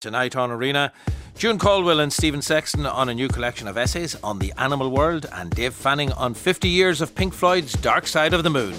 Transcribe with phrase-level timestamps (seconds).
[0.00, 0.94] Tonight on Arena,
[1.36, 5.26] June Caldwell and Stephen Sexton on a new collection of essays on the animal world,
[5.30, 8.72] and Dave Fanning on 50 years of Pink Floyd's Dark Side of the Moon.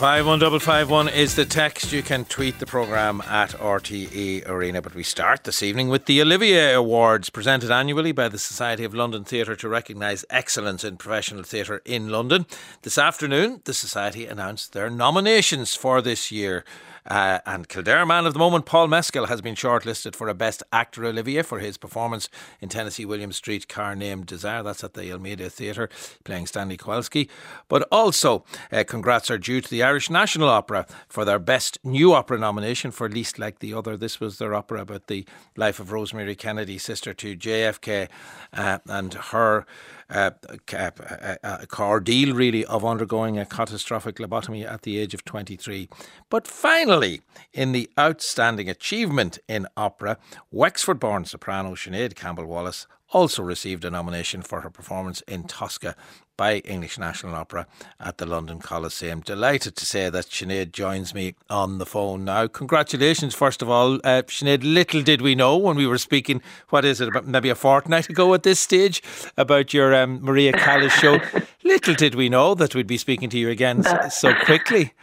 [0.00, 1.92] 51551 is the text.
[1.92, 4.80] You can tweet the programme at RTE Arena.
[4.80, 8.94] But we start this evening with the Olivier Awards, presented annually by the Society of
[8.94, 12.46] London Theatre to recognise excellence in professional theatre in London.
[12.80, 16.64] This afternoon, the Society announced their nominations for this year.
[17.06, 20.62] Uh, and Kildare man of the moment, Paul Mescal, has been shortlisted for a Best
[20.72, 22.28] Actor Olivier for his performance
[22.60, 24.62] in Tennessee William Street car named Desire.
[24.62, 25.88] That's at the Almeida Theatre,
[26.24, 27.28] playing Stanley Kowalski.
[27.68, 32.12] But also, uh, congrats are due to the Irish National Opera for their Best New
[32.12, 33.96] Opera nomination for Least Like the Other.
[33.96, 35.24] This was their opera about the
[35.56, 38.08] life of Rosemary Kennedy, sister to JFK,
[38.52, 39.66] uh, and her
[40.10, 40.30] uh,
[40.72, 45.88] a, a, ordeal, really, of undergoing a catastrophic lobotomy at the age of 23.
[46.28, 50.18] But finally, in the outstanding achievement in opera,
[50.50, 55.96] Wexford born soprano Sinead Campbell Wallace also received a nomination for her performance in Tosca
[56.40, 57.66] by English National Opera
[58.00, 59.20] at the London Coliseum.
[59.20, 62.46] Delighted to say that Sinead joins me on the phone now.
[62.46, 63.96] Congratulations, first of all.
[63.96, 67.50] Uh, Sinead, little did we know when we were speaking, what is it, about maybe
[67.50, 69.02] a fortnight ago at this stage,
[69.36, 71.18] about your um, Maria Callas show.
[71.62, 74.94] little did we know that we'd be speaking to you again so quickly.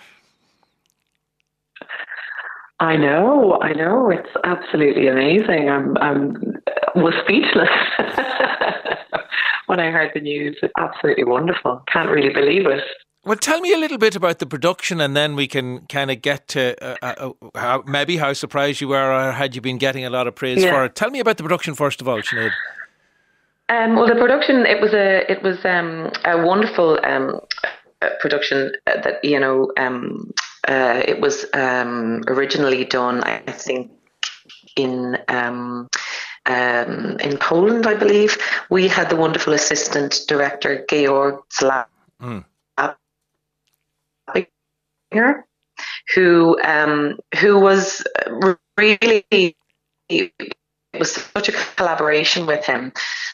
[2.80, 4.10] I know, I know.
[4.10, 5.70] It's absolutely amazing.
[5.70, 6.58] I'm, I'm
[6.96, 7.70] was speechless
[9.68, 10.58] when I heard the news.
[10.78, 11.84] Absolutely wonderful.
[11.92, 12.84] Can't really believe it.
[13.26, 16.22] Well, tell me a little bit about the production, and then we can kind of
[16.22, 19.78] get to uh, uh, uh, how, maybe how surprised you were, or had you been
[19.78, 20.72] getting a lot of praise yeah.
[20.72, 20.96] for it.
[20.96, 22.52] Tell me about the production first of all, Sinead.
[23.70, 27.42] Um, well, the production it was a it was um, a wonderful um,
[28.02, 30.32] uh, production that you know um,
[30.70, 33.92] uh, it was um, originally done, I think,
[34.78, 35.18] in
[36.48, 38.38] um, in Poland, I believe.
[38.70, 41.88] We had the wonderful assistant director Georg Zlap,
[42.22, 42.44] mm.
[46.14, 48.04] who um, who was
[48.78, 49.56] really
[50.98, 52.92] it was such a collaboration with him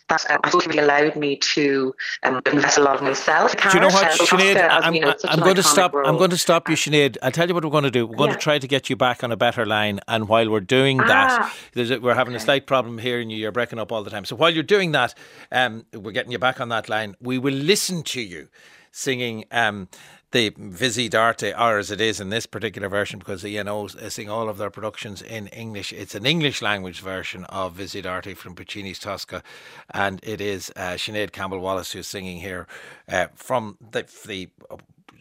[0.10, 3.56] that um, I think really allowed me to um, invest a lot of myself.
[3.56, 4.68] Do you know what, Sinead?
[4.70, 5.94] I'm, you know, I'm going to stop.
[5.94, 6.06] Role.
[6.06, 7.18] I'm going to stop you, Sinead.
[7.24, 8.06] I'll tell you what we're going to do.
[8.06, 8.36] We're going yeah.
[8.36, 10.02] to try to get you back on a better line.
[10.10, 11.54] And while we're doing ah.
[11.74, 12.44] that, we're having okay.
[12.44, 13.38] a slight problem here, you.
[13.38, 14.26] You're breaking up all the time.
[14.26, 15.16] So while you're doing that,
[15.52, 17.16] um, we're getting you back on that line.
[17.22, 18.50] We will listen to you
[18.92, 19.88] singing um,
[20.34, 24.50] the Vissi d'arte, or as it is in this particular version, because ENO sing all
[24.50, 25.94] of their productions in English.
[25.94, 29.44] It's an English language version of Vissi d'arte from Puccini's Tosca,
[29.92, 32.68] and it is uh, Sinead Campbell Wallace who's singing here
[33.08, 34.50] uh, from the, the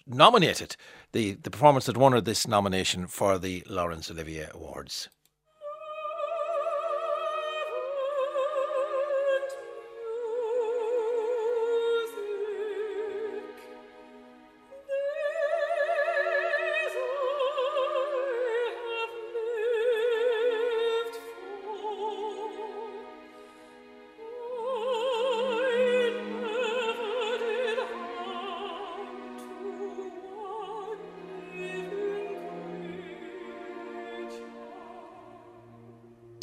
[0.07, 0.77] nominated,
[1.13, 5.11] the, the performance that won her this nomination for the Laurence Olivier Awards.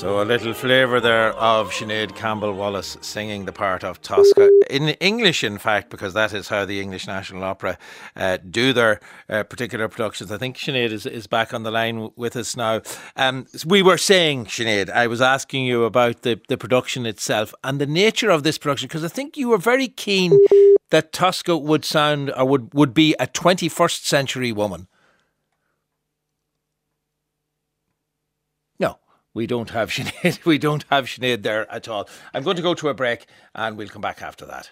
[0.09, 4.89] So a little flavour there of Sinead Campbell Wallace singing the part of Tosca in
[4.89, 7.77] English, in fact, because that is how the English National Opera
[8.15, 10.31] uh, do their uh, particular productions.
[10.31, 12.81] I think Sinead is, is back on the line with us now.
[13.15, 17.79] Um, we were saying, Sinead, I was asking you about the, the production itself and
[17.79, 20.35] the nature of this production because I think you were very keen
[20.89, 24.87] that Tosca would sound or would, would be a 21st century woman.
[29.39, 30.39] We don't have Sinead.
[30.45, 32.09] We don't have Sinead there at all.
[32.33, 34.71] I'm going to go to a break and we'll come back after that.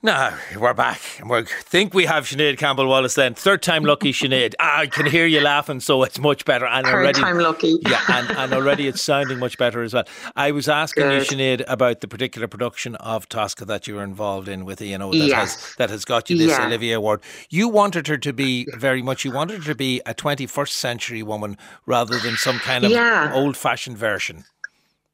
[0.00, 3.16] Now we're back, we think we have Sinead Campbell Wallace.
[3.16, 4.54] Then third time lucky, Sinead.
[4.60, 6.66] I can hear you laughing, so it's much better.
[6.66, 7.78] And third already, time lucky.
[7.82, 10.04] yeah, and, and already it's sounding much better as well.
[10.36, 11.28] I was asking Good.
[11.32, 14.98] you, Sinead, about the particular production of Tosca that you were involved in with you
[14.98, 15.64] know that yes.
[15.64, 16.66] has that has got you this yeah.
[16.66, 17.20] Olivier Award.
[17.50, 19.24] You wanted her to be very much.
[19.24, 23.32] You wanted her to be a 21st century woman rather than some kind of yeah.
[23.34, 24.44] old fashioned version.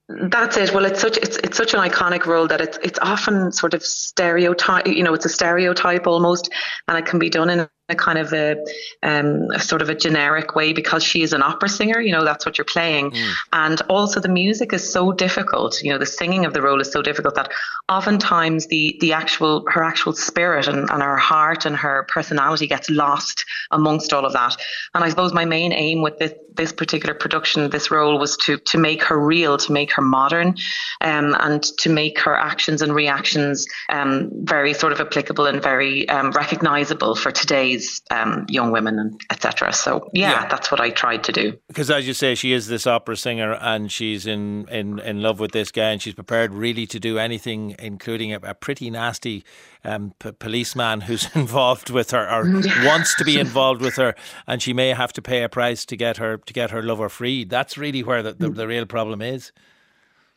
[0.09, 0.75] That's it.
[0.75, 3.83] Well, it's such it's it's such an iconic role that it's it's often sort of
[3.83, 4.87] stereotype.
[4.87, 6.51] You know, it's a stereotype almost,
[6.87, 8.57] and it can be done in a kind of a,
[9.03, 12.01] um, a, sort of a generic way because she is an opera singer.
[12.01, 13.33] You know, that's what you're playing, mm.
[13.53, 15.83] and also the music is so difficult.
[15.83, 17.53] You know, the singing of the role is so difficult that
[17.89, 22.89] oftentimes the the actual her actual spirit and, and her heart and her personality gets
[22.89, 24.57] lost amongst all of that.
[24.95, 28.57] And I suppose my main aim with this this particular production, this role was to
[28.59, 30.55] to make her real, to make her modern,
[31.01, 36.09] um, and to make her actions and reactions um, very sort of applicable and very
[36.09, 37.31] um, recognizable for
[37.75, 39.73] today's um, young women and etc.
[39.73, 41.59] So yeah, yeah, that's what I tried to do.
[41.69, 45.41] Because as you say, she is this opera singer and she's in in in love
[45.41, 49.45] with this guy, and she's prepared really to do anything, including a, a pretty nasty
[49.85, 52.45] um, p- policeman who's involved with her or
[52.85, 54.15] wants to be involved with her,
[54.47, 57.09] and she may have to pay a price to get her to get her lover
[57.09, 57.51] freed.
[57.51, 59.53] That's really where the, the, the real problem is.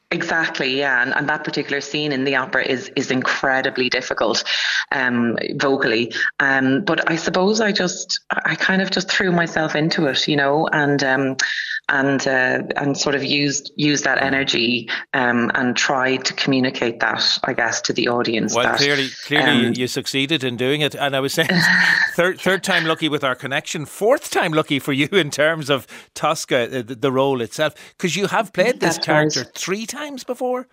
[0.10, 4.42] Exactly, yeah, and, and that particular scene in the opera is is incredibly difficult,
[4.94, 6.14] um, vocally.
[6.40, 10.38] Um, but I suppose I just I kind of just threw myself into it, you
[10.38, 11.36] know, and um,
[11.90, 17.24] and uh, and sort of used used that energy um, and tried to communicate that,
[17.44, 18.54] I guess, to the audience.
[18.54, 21.50] Well, that, clearly, clearly, um, you succeeded in doing it, and I was saying
[22.14, 25.88] third third time lucky with our connection, fourth time lucky for you in terms of
[26.14, 29.54] Tosca, uh, the, the role itself, because you have played this character right.
[29.54, 30.68] three times before.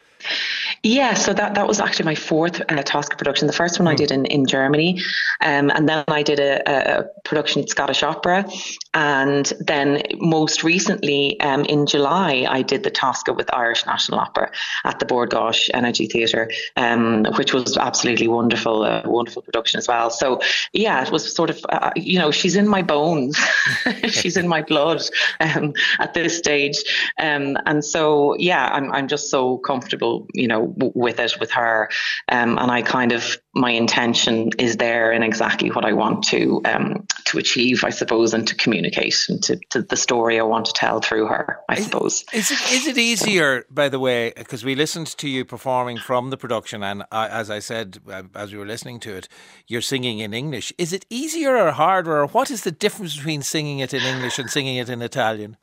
[0.82, 3.46] Yeah, so that, that was actually my fourth uh, Tosca production.
[3.46, 3.90] The first one mm.
[3.90, 3.96] I hmm.
[3.96, 5.00] did in, in Germany,
[5.40, 8.48] um, and then I did a, a, production at Scottish Opera,
[8.92, 11.03] and then most recently
[11.40, 14.50] um, in July I did the Tosca with Irish National Opera
[14.84, 19.88] at the Bord Gáis Energy Theatre, um, which was absolutely wonderful, a wonderful production as
[19.88, 20.10] well.
[20.10, 20.40] So
[20.72, 23.38] yeah, it was sort of uh, you know she's in my bones,
[24.08, 25.02] she's in my blood
[25.40, 26.82] um, at this stage,
[27.18, 31.50] um, and so yeah, I'm I'm just so comfortable, you know w- with it with
[31.50, 31.88] her,
[32.28, 36.60] um, and I kind of my intention is there in exactly what I want to
[36.64, 40.66] um, to achieve, I suppose, and to communicate and to, to, the story I want
[40.66, 41.60] to tell through her.
[41.68, 42.24] I is, suppose.
[42.32, 46.30] Is it is it easier, by the way, because we listened to you performing from
[46.30, 49.28] the production, and I, as I said uh, as we were listening to it,
[49.68, 50.72] you're singing in English.
[50.76, 54.38] Is it easier or harder, or what is the difference between singing it in English
[54.38, 55.56] and singing it in Italian?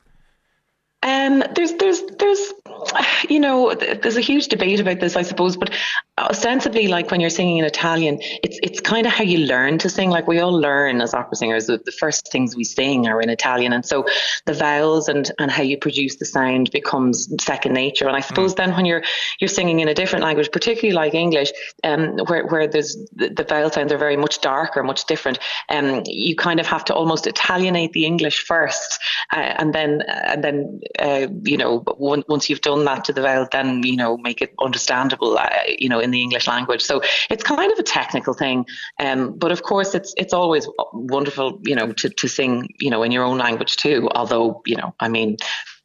[1.03, 2.53] Um, there's, there's, there's,
[3.27, 5.57] you know, there's a huge debate about this, I suppose.
[5.57, 5.73] But
[6.17, 9.89] ostensibly, like when you're singing in Italian, it's it's kind of how you learn to
[9.89, 10.09] sing.
[10.09, 13.29] Like we all learn as opera singers, the, the first things we sing are in
[13.29, 14.05] Italian, and so
[14.45, 18.07] the vowels and and how you produce the sound becomes second nature.
[18.07, 18.57] And I suppose mm.
[18.57, 19.03] then when you're
[19.39, 21.51] you're singing in a different language, particularly like English,
[21.83, 26.03] um, where where there's the, the vowel sounds are very much darker, much different, um,
[26.05, 28.99] you kind of have to almost Italianate the English first,
[29.31, 33.47] uh, and then and then uh, you know, once you've done that to the vowel,
[33.51, 35.47] then you know, make it understandable, uh,
[35.79, 36.81] you know, in the English language.
[36.81, 38.65] So it's kind of a technical thing,
[38.99, 43.03] um, but of course, it's it's always wonderful, you know, to to sing, you know,
[43.03, 44.09] in your own language too.
[44.15, 45.37] Although, you know, I mean,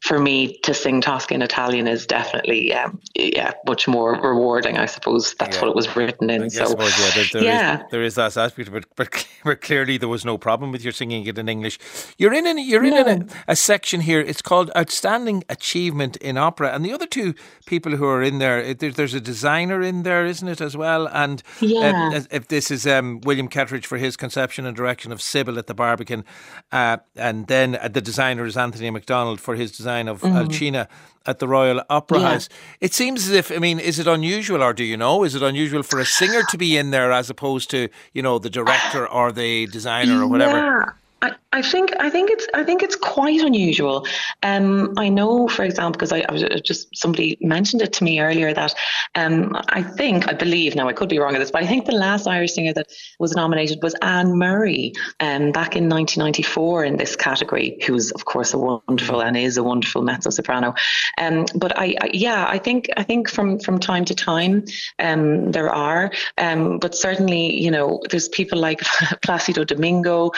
[0.07, 4.77] for me to sing Tosca in Italian is definitely um, yeah much more rewarding.
[4.77, 5.61] I suppose that's yeah.
[5.61, 6.49] what it was written in.
[6.49, 7.83] So suppose, yeah, there, there yeah.
[7.83, 10.93] Is, there is that aspect, but, but but clearly there was no problem with your
[10.93, 11.77] singing it in English.
[12.17, 13.05] You're in an, you're no.
[13.05, 14.21] in a, a, section here.
[14.21, 17.33] It's called Outstanding Achievement in Opera, and the other two
[17.65, 21.07] people who are in there, there's a designer in there, isn't it as well?
[21.07, 22.09] And uh, yeah.
[22.13, 25.67] uh, if this is um, William Kentridge for his conception and direction of Sibyl at
[25.67, 26.23] the Barbican,
[26.71, 30.37] uh, and then uh, the designer is Antony McDonald for his design design of mm-hmm.
[30.37, 30.87] Alcina
[31.25, 32.31] at the Royal Opera yeah.
[32.31, 32.49] House.
[32.79, 35.23] It seems as if, I mean, is it unusual or do you know?
[35.23, 38.39] Is it unusual for a singer to be in there as opposed to, you know,
[38.39, 40.57] the director or the designer or whatever?
[40.57, 40.91] Yeah.
[41.21, 44.05] I, I think I think it's I think it's quite unusual.
[44.43, 48.19] Um, I know, for example, because I, I, was just somebody mentioned it to me
[48.19, 48.75] earlier that
[49.15, 51.85] um, I think I believe now I could be wrong on this, but I think
[51.85, 56.97] the last Irish singer that was nominated was Ann Murray, um, back in 1994 in
[56.97, 60.75] this category, who's of course a wonderful and is a wonderful mezzo soprano.
[61.17, 64.65] Um, but I, I, yeah, I think I think from from time to time
[64.99, 68.79] um, there are, um, but certainly you know there's people like
[69.23, 70.31] Placido Domingo.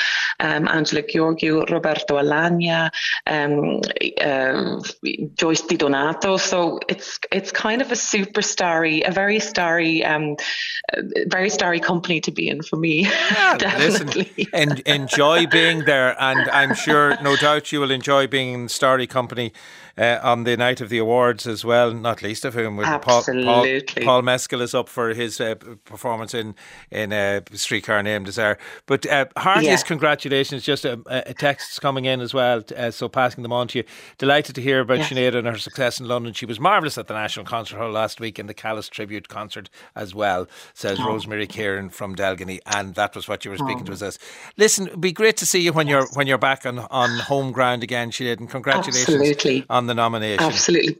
[0.69, 2.89] Um, Angela Gheorghiu, Roberto Alagna,
[3.27, 3.81] um,
[4.21, 4.81] uh,
[5.35, 6.39] Joyce DiDonato.
[6.39, 10.37] So it's it's kind of a super starry, a very starry, um,
[11.27, 13.07] very starry company to be in for me.
[13.29, 14.31] Yeah, definitely.
[14.37, 18.69] Listen, en- enjoy being there, and I'm sure, no doubt, you will enjoy being in
[18.69, 19.53] starry company
[19.99, 23.81] uh, on the night of the awards as well, not least of whom Paul, Paul,
[24.01, 26.55] Paul Mescal is up for his uh, performance in
[26.89, 28.57] in uh, Streetcar Named Desire.
[28.85, 29.87] But uh, heartiest yeah.
[29.87, 30.65] congratulations congratulations.
[30.65, 33.83] Just a, a text coming in as well, uh, so passing them on to you.
[34.17, 35.09] Delighted to hear about yes.
[35.09, 36.33] Sinead and her success in London.
[36.33, 39.69] She was marvellous at the National Concert Hall last week in the Callas Tribute Concert
[39.95, 41.07] as well, says oh.
[41.07, 42.59] Rosemary Kieran from Delgany.
[42.65, 43.85] And that was what you were speaking oh.
[43.85, 44.19] to us as.
[44.57, 45.93] Listen, it'd be great to see you when yes.
[45.93, 49.65] you're when you're back on, on home ground again, Sinead, and congratulations Absolutely.
[49.69, 50.43] on the nomination.
[50.43, 50.97] Absolutely.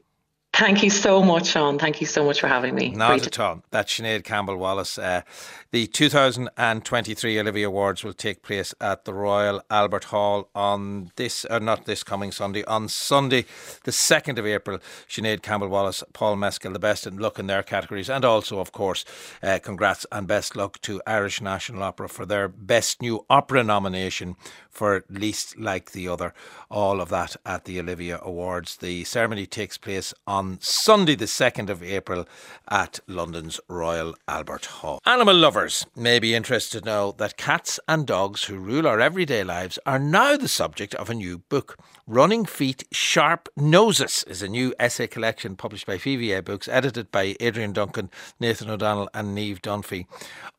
[0.51, 1.77] Thank you so much, Sean.
[1.77, 2.89] Thank you so much for having me.
[2.89, 3.27] Not Great.
[3.27, 3.63] at all.
[3.69, 4.97] That's Sinead Campbell Wallace.
[4.97, 5.21] Uh,
[5.71, 11.59] the 2023 Olivier Awards will take place at the Royal Albert Hall on this, or
[11.59, 13.45] not this coming Sunday, on Sunday,
[13.83, 14.79] the 2nd of April.
[15.07, 18.09] Sinead Campbell Wallace, Paul Mescal, the best in luck in their categories.
[18.09, 19.05] And also, of course,
[19.43, 24.37] uh, congrats and best luck to Irish National Opera for their Best New Opera nomination
[24.71, 26.33] for Least Like the Other.
[26.71, 28.77] All of that at the Olivier Awards.
[28.77, 32.27] The ceremony takes place on Sunday, the 2nd of April
[32.69, 34.99] at London's Royal Albert Hall.
[35.05, 39.01] Animal lovers lovers may be interested to know that cats and dogs who rule our
[39.01, 41.77] everyday lives are now the subject of a new book.
[42.07, 47.35] Running Feet Sharp Noses is a new essay collection published by PVA Books, edited by
[47.41, 50.07] Adrian Duncan, Nathan O'Donnell, and Niamh Dunphy.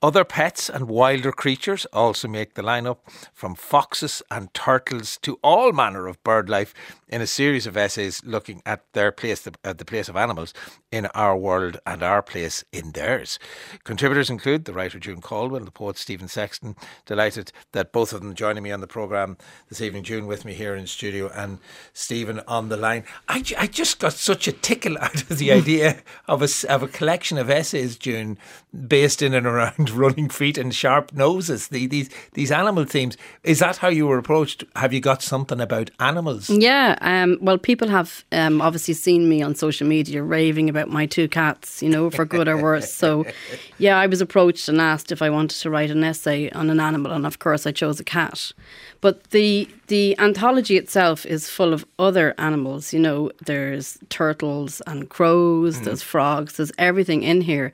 [0.03, 2.99] Other pets and wilder creatures also make the lineup,
[3.33, 6.75] from foxes and turtles to all manner of bird life,
[7.09, 10.55] in a series of essays looking at their place, at the place of animals
[10.93, 13.39] in our world and our place in theirs.
[13.85, 16.77] Contributors include the writer June Caldwell, the poet Stephen Sexton.
[17.07, 19.37] Delighted that both of them joining me on the programme
[19.69, 20.03] this evening.
[20.03, 21.59] June with me here in studio and
[21.93, 23.05] Stephen on the line.
[23.29, 26.89] I, I just got such a tickle out of the idea of a, of a
[26.89, 28.39] collection of essays, June,
[28.87, 31.69] based in and around running feet and sharp noses.
[31.69, 33.17] The, these these animal themes.
[33.45, 34.65] Is that how you were approached?
[34.77, 36.51] Have you got something about animals?
[36.51, 36.97] Yeah.
[37.01, 41.29] Um, well, people have um, obviously seen me on social media raving about my two
[41.29, 41.83] cats.
[41.83, 42.93] You know, for good or worse.
[42.93, 43.27] So,
[43.79, 46.81] yeah, I was approached and asked if I wanted to write an essay on an
[46.81, 48.53] animal, and of course, I chose a cat.
[49.01, 52.93] But the the anthology itself is full of other animals.
[52.93, 55.85] You know, there's turtles and crows, mm.
[55.85, 57.73] there's frogs, there's everything in here.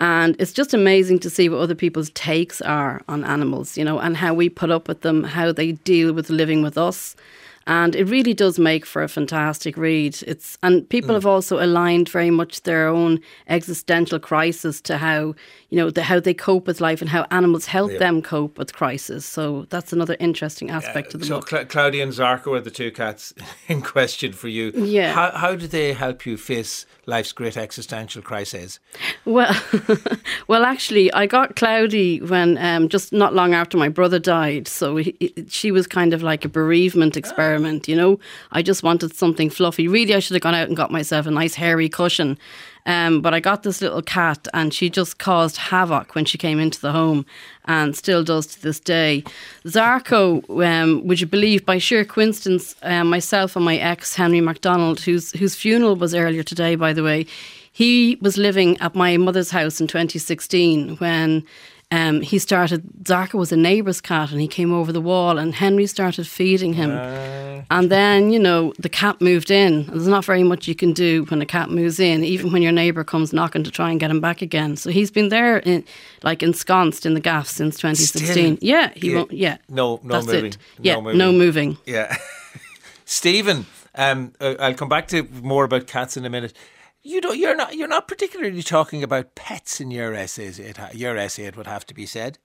[0.00, 4.00] And it's just amazing to see what other people's takes are on animals, you know,
[4.00, 7.14] and how we put up with them, how they deal with living with us
[7.66, 10.22] and it really does make for a fantastic read.
[10.26, 11.14] It's and people mm.
[11.14, 15.34] have also aligned very much their own existential crisis to how
[15.70, 17.98] you know the, how they cope with life and how animals help yeah.
[17.98, 19.24] them cope with crisis.
[19.24, 21.14] So that's another interesting aspect yeah.
[21.14, 21.48] of the so book.
[21.48, 23.32] Cla- Claudia and Zarko are the two cats
[23.68, 24.70] in question for you.
[24.74, 25.12] Yeah.
[25.12, 28.80] How how do they help you face life's great existential crises?
[29.24, 29.54] Well,
[30.48, 34.68] well, actually, I got Cloudy when um, just not long after my brother died.
[34.68, 35.16] So he,
[35.48, 37.16] she was kind of like a bereavement
[37.88, 38.18] you know.
[38.52, 39.88] I just wanted something fluffy.
[39.88, 42.38] Really, I should have gone out and got myself a nice hairy cushion.
[42.86, 46.60] Um, but I got this little cat and she just caused havoc when she came
[46.60, 47.24] into the home
[47.64, 49.24] and still does to this day.
[49.64, 55.00] Zarko, um, would you believe, by sheer coincidence, um, myself and my ex, Henry McDonald,
[55.00, 57.26] whose, whose funeral was earlier today, by the way,
[57.72, 61.44] he was living at my mother's house in 2016 when
[61.94, 65.54] um, he started, Zarko was a neighbour's cat and he came over the wall and
[65.54, 66.90] Henry started feeding him.
[66.90, 67.62] Uh.
[67.70, 69.86] And then, you know, the cat moved in.
[69.86, 72.72] There's not very much you can do when a cat moves in, even when your
[72.72, 74.76] neighbour comes knocking to try and get him back again.
[74.76, 75.84] So he's been there, in,
[76.24, 78.56] like ensconced in the gaff since 2016.
[78.56, 79.56] Still, yeah, he yeah, won't, yeah.
[79.68, 80.46] No, no that's moving.
[80.46, 80.58] It.
[80.80, 81.18] Yeah, no moving.
[81.18, 81.78] No moving.
[81.86, 82.16] Yeah.
[83.04, 86.54] Stephen, um, I'll come back to more about cats in a minute
[87.04, 91.16] you don't you're not you're not particularly talking about pets in your essays it, your
[91.16, 92.38] essay it would have to be said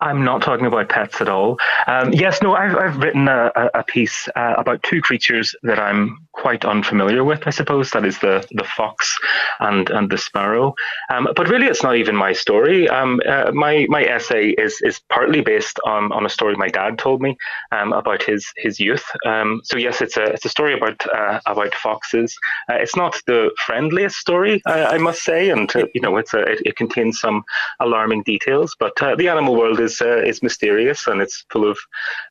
[0.00, 1.58] I'm not talking about pets at all.
[1.86, 6.26] Um, yes, no, I've, I've written a, a piece uh, about two creatures that I'm
[6.32, 7.90] quite unfamiliar with, I suppose.
[7.90, 9.16] That is the, the fox
[9.60, 10.74] and, and the sparrow.
[11.10, 12.88] Um, but really, it's not even my story.
[12.88, 16.98] Um, uh, my, my essay is, is partly based on, on a story my dad
[16.98, 17.36] told me
[17.72, 19.04] um, about his, his youth.
[19.24, 22.36] Um, so, yes, it's a, it's a story about, uh, about foxes.
[22.68, 25.50] Uh, it's not the friendliest story, I, I must say.
[25.50, 27.44] And, uh, you know, it's a, it, it, contains some
[27.80, 28.74] alarming details.
[28.78, 31.78] But uh, the animal world is uh, is mysterious and it's full of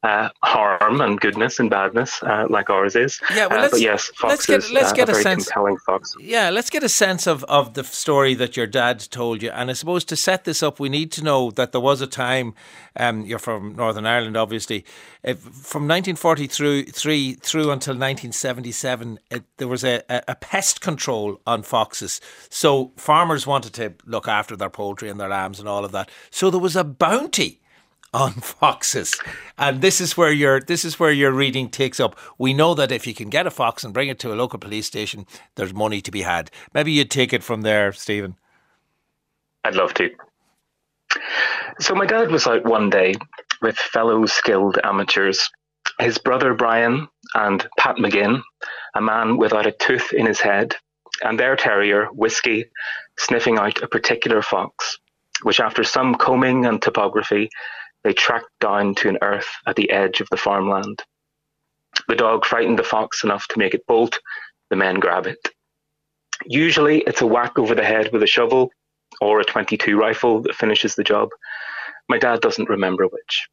[0.04, 3.20] uh, harm and goodness and badness, uh, like ours is.
[3.34, 5.46] Yeah, well, uh, but yes, let's get let's uh, get a, a sense.
[5.46, 6.16] Compelling fox.
[6.20, 9.50] Yeah, let's get a sense of of the story that your dad told you.
[9.50, 12.08] And I suppose to set this up, we need to know that there was a
[12.08, 12.54] time.
[12.96, 14.86] Um, you're from Northern Ireland, obviously.
[15.24, 21.42] If, from 1943 through, through until 1977, it, there was a, a, a pest control
[21.48, 22.22] on foxes.
[22.50, 26.12] So farmers wanted to look after their poultry and their lambs and all of that.
[26.30, 27.33] So there was a bounty
[28.14, 29.20] on foxes.
[29.58, 32.18] And this is where your this is where your reading takes up.
[32.38, 34.60] We know that if you can get a fox and bring it to a local
[34.60, 35.26] police station,
[35.56, 36.52] there's money to be had.
[36.74, 38.36] Maybe you'd take it from there, Stephen.
[39.64, 40.10] I'd love to.
[41.80, 43.16] So my dad was out one day
[43.62, 45.50] with fellow skilled amateurs.
[46.00, 48.42] His brother Brian and Pat McGinn,
[48.96, 50.76] a man without a tooth in his head,
[51.22, 52.66] and their terrier, Whiskey,
[53.18, 54.98] sniffing out a particular fox,
[55.44, 57.50] which after some combing and topography,
[58.04, 61.02] they tracked down to an earth at the edge of the farmland.
[62.08, 64.20] The dog frightened the fox enough to make it bolt.
[64.70, 65.40] The men grab it.
[66.46, 68.72] Usually, it's a whack over the head with a shovel
[69.22, 71.30] or a 22 rifle that finishes the job.
[72.10, 73.48] My dad doesn't remember which.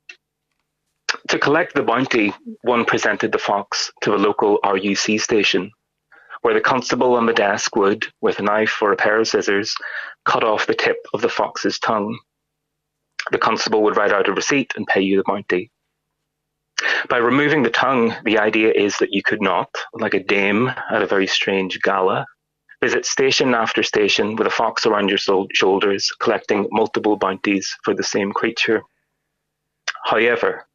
[1.29, 2.33] To collect the bounty,
[2.63, 5.71] one presented the fox to a local RUC station,
[6.43, 9.75] where the constable on the desk would, with a knife or a pair of scissors,
[10.25, 12.19] cut off the tip of the fox's tongue.
[13.31, 15.71] The constable would write out a receipt and pay you the bounty.
[17.09, 21.03] By removing the tongue, the idea is that you could not, like a dame at
[21.03, 22.27] a very strange gala,
[22.81, 25.19] visit station after station with a fox around your
[25.53, 28.83] shoulders, collecting multiple bounties for the same creature.
[30.05, 30.67] However,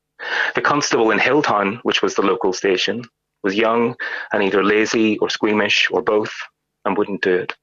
[0.54, 3.04] the constable in Hilltown, which was the local station,
[3.46, 3.96] was young
[4.34, 6.34] and either lazy or squeamish or both
[6.84, 7.54] and wouldn't do it.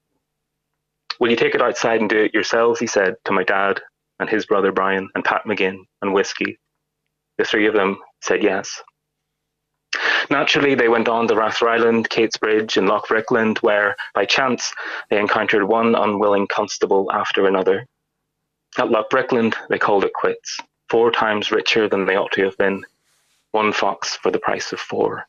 [1.19, 2.79] Will you take it outside and do it yourselves?
[2.79, 3.81] He said to my dad
[4.19, 6.57] and his brother Brian and Pat McGinn and Whiskey.
[7.37, 8.81] The three of them said yes.
[10.29, 12.07] Naturally, they went on to Rathfriland,
[12.39, 14.73] Bridge, and Loughbrickland, where, by chance,
[15.09, 17.85] they encountered one unwilling constable after another.
[18.77, 20.57] At Loughbrickland, they called it quits,
[20.89, 22.85] four times richer than they ought to have been.
[23.51, 25.27] One fox for the price of four.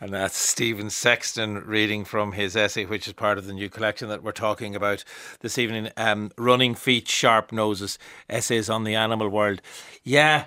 [0.00, 4.08] And that's Stephen Sexton reading from his essay, which is part of the new collection
[4.10, 5.02] that we're talking about
[5.40, 5.90] this evening.
[5.96, 7.98] Um, Running Feet, Sharp Noses,
[8.30, 9.60] Essays on the Animal World.
[10.04, 10.44] Yeah,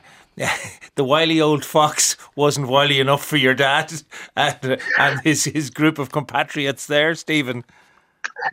[0.96, 3.92] the wily old fox wasn't wily enough for your dad
[4.38, 7.66] and, and his, his group of compatriots there, Stephen.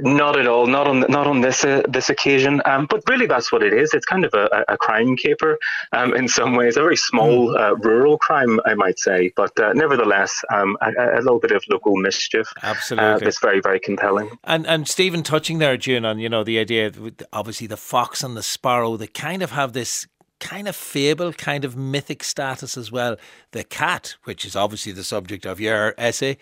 [0.00, 0.66] Not at all.
[0.66, 2.60] Not on not on this uh, this occasion.
[2.64, 3.94] Um, but really, that's what it is.
[3.94, 5.58] It's kind of a, a crime caper
[5.92, 7.60] um, in some ways, a very small mm.
[7.60, 9.32] uh, rural crime, I might say.
[9.34, 12.48] But uh, nevertheless, um, a, a, little bit of local mischief.
[12.62, 14.30] Uh, Absolutely, it's very very compelling.
[14.44, 16.92] And and Stephen touching there, June, on you know the idea,
[17.32, 20.06] obviously the fox and the sparrow, they kind of have this
[20.40, 23.16] kind of fable, kind of mythic status as well.
[23.52, 26.38] The cat, which is obviously the subject of your essay,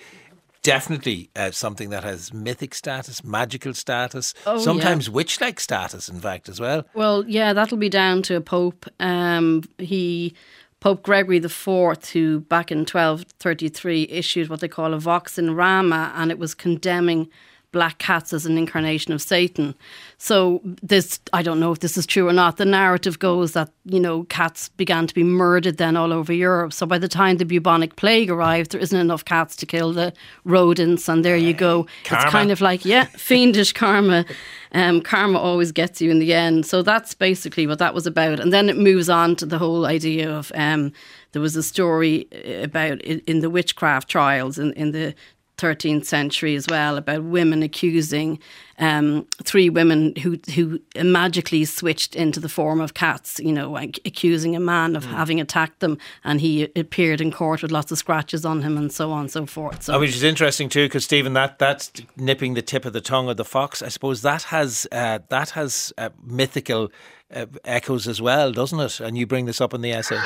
[0.66, 5.14] definitely uh, something that has mythic status, magical status, oh, sometimes yeah.
[5.14, 6.84] witch like status, in fact, as well.
[6.92, 8.86] Well, yeah, that'll be down to a pope.
[9.00, 10.34] Um, he.
[10.78, 16.12] Pope Gregory IV, who back in 1233 issued what they call a Vox in Rama,
[16.14, 17.28] and it was condemning
[17.72, 19.74] black cats as an incarnation of Satan.
[20.18, 22.56] So this, I don't know if this is true or not.
[22.56, 26.72] The narrative goes that you know cats began to be murdered then all over Europe.
[26.72, 30.12] So by the time the bubonic plague arrived, there isn't enough cats to kill the
[30.44, 31.86] rodents, and there you go.
[32.04, 32.24] Karma.
[32.24, 34.24] It's kind of like yeah, fiendish karma.
[34.72, 36.66] Um, karma always gets you in the end.
[36.66, 38.40] So that's basically what that was about.
[38.40, 40.92] And then it moves on to the whole idea of um,
[41.32, 42.28] there was a story
[42.62, 45.14] about in, in the witchcraft trials in, in the
[45.58, 48.38] 13th century as well about women accusing
[48.78, 53.98] um, three women who who magically switched into the form of cats, you know, like
[54.04, 55.10] accusing a man of mm.
[55.10, 58.92] having attacked them, and he appeared in court with lots of scratches on him and
[58.92, 59.84] so on and so forth.
[59.84, 63.00] So, oh, which is interesting too, because Stephen, that that's nipping the tip of the
[63.00, 63.80] tongue of the fox.
[63.80, 66.90] I suppose that has uh, that has uh, mythical
[67.34, 69.00] uh, echoes as well, doesn't it?
[69.00, 70.20] And you bring this up in the essay.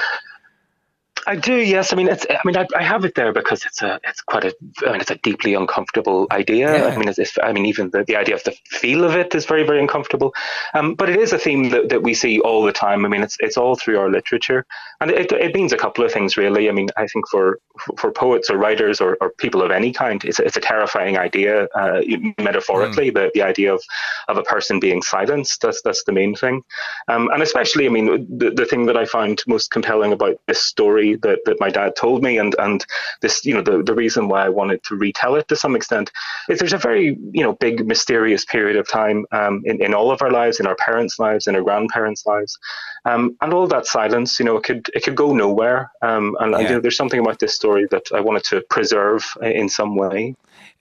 [1.26, 1.92] I do, yes.
[1.92, 2.26] I mean, it's.
[2.28, 4.00] I mean, I, I, have it there because it's a.
[4.04, 4.54] It's quite a.
[4.86, 6.72] I mean, it's a deeply uncomfortable idea.
[6.72, 6.94] Yeah.
[6.94, 9.44] I mean, if, I mean, even the, the idea of the feel of it is
[9.44, 10.34] very, very uncomfortable.
[10.74, 13.04] Um, but it is a theme that, that we see all the time.
[13.04, 14.64] I mean, it's it's all through our literature,
[15.00, 16.68] and it, it means a couple of things really.
[16.68, 17.58] I mean, I think for
[17.98, 21.64] for poets or writers or, or people of any kind, it's it's a terrifying idea.
[21.74, 22.00] Uh,
[22.38, 23.14] metaphorically, mm.
[23.14, 23.82] the the idea of
[24.28, 25.60] of a person being silenced.
[25.60, 26.62] That's that's the main thing,
[27.08, 30.62] um, and especially, I mean, the the thing that I find most compelling about this
[30.62, 32.84] story that, that my dad told me and, and
[33.20, 36.10] this, you know, the, the reason why I wanted to retell it to some extent
[36.48, 40.10] is there's a very, you know, big mysterious period of time um, in, in all
[40.10, 42.58] of our lives, in our parents' lives, in our grandparents' lives.
[43.04, 45.90] Um, and all that silence, you know, it could it could go nowhere.
[46.02, 46.58] Um, and, yeah.
[46.58, 49.96] and you know, there's something about this story that I wanted to preserve in some
[49.96, 50.34] way.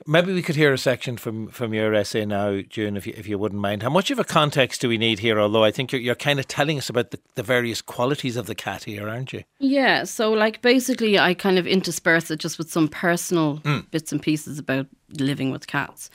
[0.07, 3.27] Maybe we could hear a section from, from your essay now, June, if you, if
[3.27, 3.83] you wouldn't mind.
[3.83, 5.39] How much of a context do we need here?
[5.39, 8.45] Although I think you're, you're kind of telling us about the, the various qualities of
[8.45, 9.43] the cat here, aren't you?
[9.59, 10.05] Yeah.
[10.19, 13.89] So, like, basically, I kind of intersperse it just with some personal mm.
[13.89, 16.10] bits and pieces about living with cats.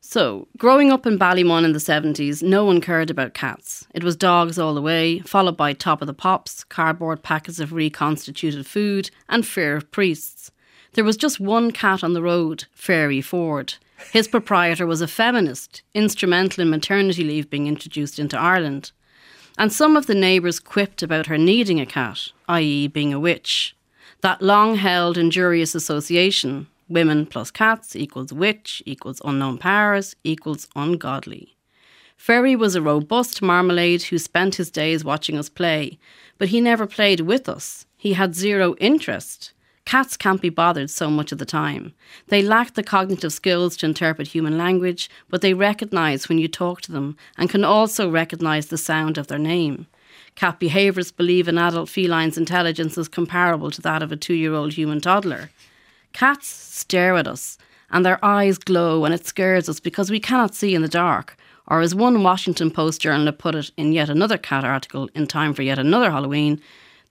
[0.00, 3.86] So, growing up in Ballymun in the 70s, no one cared about cats.
[3.94, 7.72] It was dogs all the way, followed by top of the pops, cardboard packets of
[7.72, 10.50] reconstituted food, and fear of priests.
[10.94, 13.74] There was just one cat on the road, Fairy Ford.
[14.12, 18.90] His proprietor was a feminist, instrumental in maternity leave being introduced into Ireland.
[19.56, 23.76] And some of the neighbours quipped about her needing a cat, i.e., being a witch.
[24.20, 31.56] That long held injurious association, women plus cats equals witch, equals unknown powers, equals ungodly.
[32.16, 35.98] Ferry was a robust marmalade who spent his days watching us play,
[36.38, 37.86] but he never played with us.
[37.96, 39.52] He had zero interest.
[39.84, 41.92] Cats can't be bothered so much of the time.
[42.28, 46.80] They lack the cognitive skills to interpret human language, but they recognise when you talk
[46.82, 49.86] to them and can also recognise the sound of their name.
[50.36, 54.54] Cat behaviourists believe an adult feline's intelligence is comparable to that of a two year
[54.54, 55.50] old human toddler.
[56.12, 57.58] Cats stare at us,
[57.90, 61.36] and their eyes glow, and it scares us because we cannot see in the dark.
[61.66, 65.54] Or, as one Washington Post journalist put it in yet another cat article in time
[65.54, 66.60] for yet another Halloween,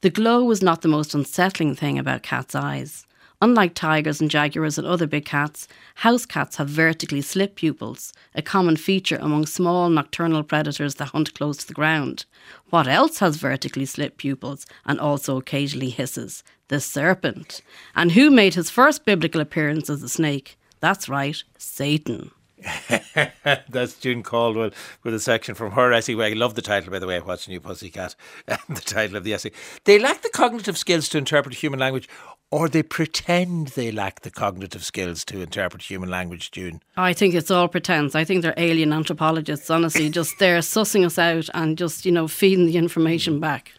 [0.04, 3.08] the glow was not the most unsettling thing about cats' eyes.
[3.42, 8.42] Unlike tigers and jaguars and other big cats, house cats have vertically slit pupils, a
[8.42, 12.26] common feature among small nocturnal predators that hunt close to the ground.
[12.70, 16.44] What else has vertically slit pupils and also occasionally hisses?
[16.68, 17.62] The serpent.
[17.96, 20.58] And who made his first biblical appearance as a snake?
[20.82, 22.32] That's right, Satan.
[23.70, 24.72] That's June Caldwell
[25.04, 26.16] with a section from her essay.
[26.16, 28.16] I love the title, by the way, What's New Pussycat?
[28.48, 29.52] the title of the essay.
[29.86, 32.10] They lack the cognitive skills to interpret human language,
[32.52, 36.82] or they pretend they lack the cognitive skills to interpret human language, June?
[36.96, 38.16] I think it's all pretense.
[38.16, 42.28] I think they're alien anthropologists, honestly, just they're sussing us out and just, you know,
[42.28, 43.72] feeding the information back.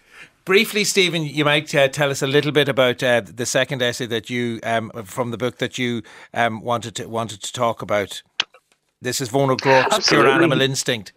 [0.44, 4.04] Briefly, Stephen, you might uh, tell us a little bit about uh, the second essay
[4.04, 6.02] that you, um, from the book that you
[6.34, 8.22] um, wanted to wanted to talk about.
[9.04, 11.12] This is Vona Groarke's Pure Animal Instinct.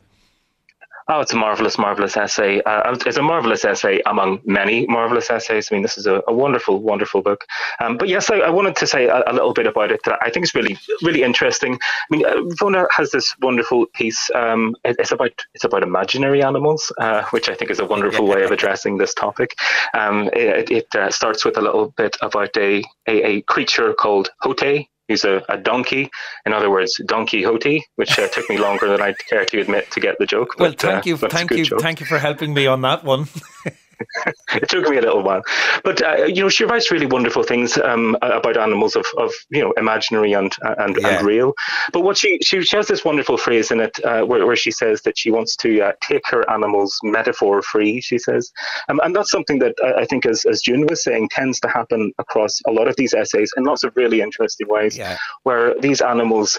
[1.07, 2.61] Oh, it's a marvelous, marvelous essay.
[2.63, 5.69] Uh, it's a marvelous essay among many marvelous essays.
[5.71, 7.45] I mean, this is a, a wonderful, wonderful book.
[7.79, 10.19] Um, but yes, I, I, wanted to say a, a, little bit about it that
[10.21, 11.75] I think is really, really interesting.
[11.75, 14.29] I mean, uh, Vona has this wonderful piece.
[14.35, 18.27] Um, it, it's about it's about imaginary animals, uh, which I think is a wonderful
[18.27, 19.55] way of addressing this topic.
[19.93, 24.29] Um, it, it uh, starts with a little bit about a, a, a creature called
[24.41, 26.09] Hote, He's a, a donkey.
[26.45, 29.89] In other words, Don Quixote, which uh, took me longer than I'd care to admit
[29.91, 30.59] to get the joke.
[30.59, 31.81] Well, thank uh, you, thank you, joke.
[31.81, 33.27] thank you for helping me on that one.
[34.55, 35.41] it took me a little while,
[35.83, 39.61] but uh, you know, she writes really wonderful things um, about animals of, of you
[39.61, 41.07] know imaginary and and, yeah.
[41.07, 41.53] and real.
[41.93, 44.71] But what she, she, she has this wonderful phrase in it uh, where, where she
[44.71, 48.01] says that she wants to uh, take her animals metaphor free.
[48.01, 48.51] She says,
[48.89, 51.69] um, and that's something that I, I think, as as June was saying, tends to
[51.69, 55.17] happen across a lot of these essays in lots of really interesting ways, yeah.
[55.43, 56.57] where these animals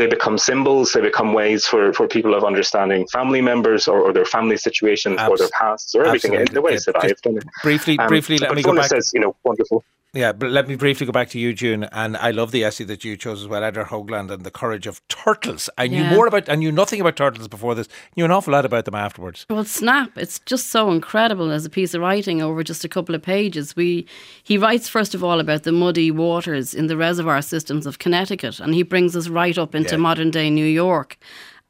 [0.00, 4.12] they become symbols, they become ways for, for people of understanding family members or, or
[4.12, 6.50] their family situations or their pasts or everything Absolutely.
[6.50, 7.44] in the ways that I have done it.
[7.62, 8.86] Briefly, um, briefly, let me go back.
[8.86, 9.84] says, you know, wonderful.
[10.12, 12.82] Yeah, but let me briefly go back to you, June, and I love the essay
[12.84, 15.70] that you chose as well, Edgar Hoagland and the courage of turtles.
[15.78, 16.02] I yeah.
[16.02, 17.86] knew more about, I knew nothing about turtles before this.
[18.16, 19.46] Knew an awful lot about them afterwards.
[19.48, 20.18] Well, snap!
[20.18, 23.76] It's just so incredible as a piece of writing over just a couple of pages.
[23.76, 24.04] We
[24.42, 28.58] he writes first of all about the muddy waters in the reservoir systems of Connecticut,
[28.58, 29.98] and he brings us right up into yeah.
[29.98, 31.18] modern day New York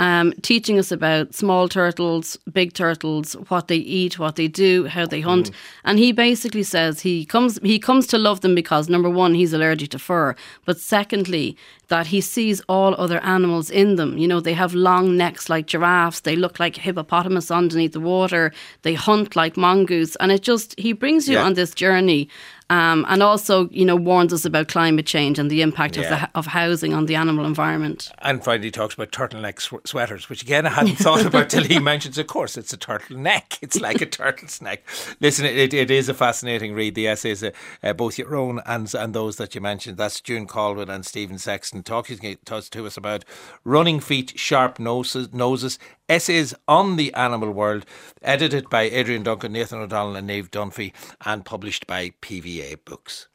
[0.01, 5.05] um, teaching us about small turtles, big turtles, what they eat, what they do, how
[5.05, 5.51] they hunt.
[5.51, 5.55] Mm.
[5.85, 9.53] And he basically says he comes he comes to love them because number one, he's
[9.53, 10.35] allergic to fur,
[10.65, 11.55] but secondly,
[11.89, 14.17] that he sees all other animals in them.
[14.17, 18.53] You know, they have long necks like giraffes, they look like hippopotamus underneath the water,
[18.81, 21.45] they hunt like mongoose, and it just he brings you yeah.
[21.45, 22.27] on this journey
[22.71, 26.03] um, and also, you know, warns us about climate change and the impact yeah.
[26.05, 28.13] of the, of housing on the animal environment.
[28.21, 31.81] And finally, talks about turtleneck sw- sweaters, which again I hadn't thought about till he
[31.81, 32.17] mentions.
[32.17, 33.59] Of course, it's a turtleneck.
[33.61, 34.85] It's like a turtle's neck.
[35.21, 36.95] Listen, it, it is a fascinating read.
[36.95, 37.51] The essays, uh,
[37.83, 39.97] uh, both your own and and those that you mentioned.
[39.97, 43.25] That's June Caldwell and Stephen Sexton talking to us about
[43.65, 45.79] running feet, sharp noses, noses
[46.11, 47.87] Essays on the Animal World,
[48.21, 50.93] edited by Adrian Duncan, Nathan O'Donnell, and Niamh Dunphy,
[51.25, 53.30] and published by PVA Books.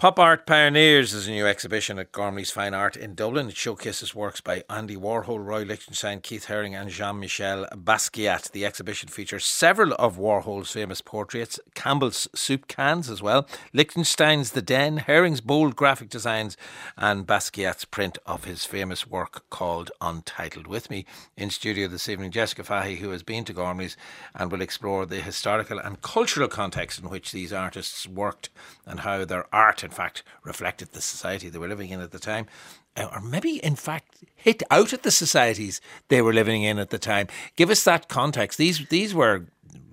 [0.00, 3.50] Pop Art Pioneers is a new exhibition at Gormley's Fine Art in Dublin.
[3.50, 8.50] It showcases works by Andy Warhol, Roy Lichtenstein, Keith Haring, and Jean Michel Basquiat.
[8.52, 14.62] The exhibition features several of Warhol's famous portraits, Campbell's soup cans as well, Lichtenstein's The
[14.62, 16.56] Den, Haring's bold graphic designs,
[16.96, 20.66] and Basquiat's print of his famous work called Untitled.
[20.66, 21.04] With me
[21.36, 23.98] in studio this evening, Jessica Fahy, who has been to Gormley's
[24.34, 28.48] and will explore the historical and cultural context in which these artists worked
[28.86, 32.20] and how their art in fact, reflected the society they were living in at the
[32.20, 32.46] time,
[32.96, 36.90] uh, or maybe, in fact, hit out at the societies they were living in at
[36.90, 37.26] the time.
[37.56, 38.56] Give us that context.
[38.56, 39.46] These these were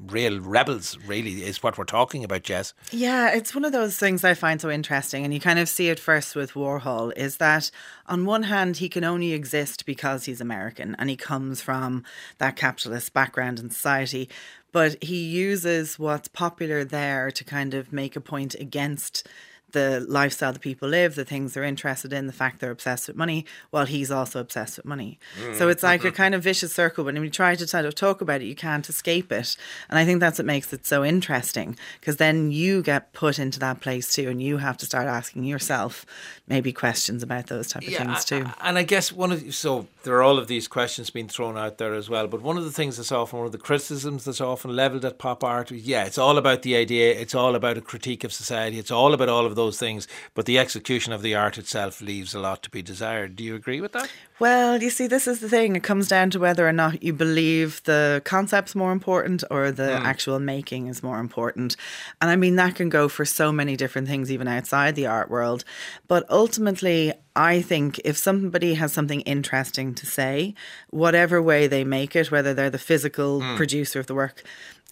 [0.06, 2.74] real rebels, really, is what we're talking about, Jess.
[2.92, 5.26] Yeah, it's one of those things I find so interesting.
[5.26, 7.72] And you kind of see it first with Warhol is that
[8.06, 12.04] on one hand, he can only exist because he's American and he comes from
[12.38, 14.30] that capitalist background in society.
[14.72, 19.28] But he uses what's popular there to kind of make a point against
[19.72, 23.18] the lifestyle that people live, the things they're interested in, the fact they're obsessed with
[23.18, 25.20] money, while he's also obsessed with money.
[25.42, 25.56] Mm.
[25.56, 27.04] So it's like a kind of vicious circle.
[27.04, 29.58] But when you try to sort of talk about it, you can't escape it.
[29.90, 33.60] And I think that's what makes it so interesting because then you get put into
[33.60, 36.06] that place too, and you have to start asking yourself
[36.48, 38.46] maybe questions about those type of yeah, things too.
[38.62, 41.80] And I guess one of so there are all of these questions being thrown out
[41.80, 42.28] there as well.
[42.28, 45.20] But one of the things that's often one of the criticisms that's often levelled at
[45.20, 48.32] pop art, is, yeah, it's all about the idea, it's all about a critique of
[48.32, 52.00] society, it's all about all of those things, but the execution of the art itself
[52.00, 53.36] leaves a lot to be desired.
[53.36, 54.10] Do you agree with that?
[54.40, 55.76] Well, you see, this is the thing.
[55.76, 59.84] It comes down to whether or not you believe the concept's more important or the
[59.84, 60.02] mm.
[60.02, 61.76] actual making is more important.
[62.22, 65.30] And I mean, that can go for so many different things, even outside the art
[65.30, 65.66] world.
[66.08, 70.56] But ultimately, I think if somebody has something interesting to say,
[70.90, 73.56] whatever way they make it, whether they're the physical mm.
[73.56, 74.44] producer of the work,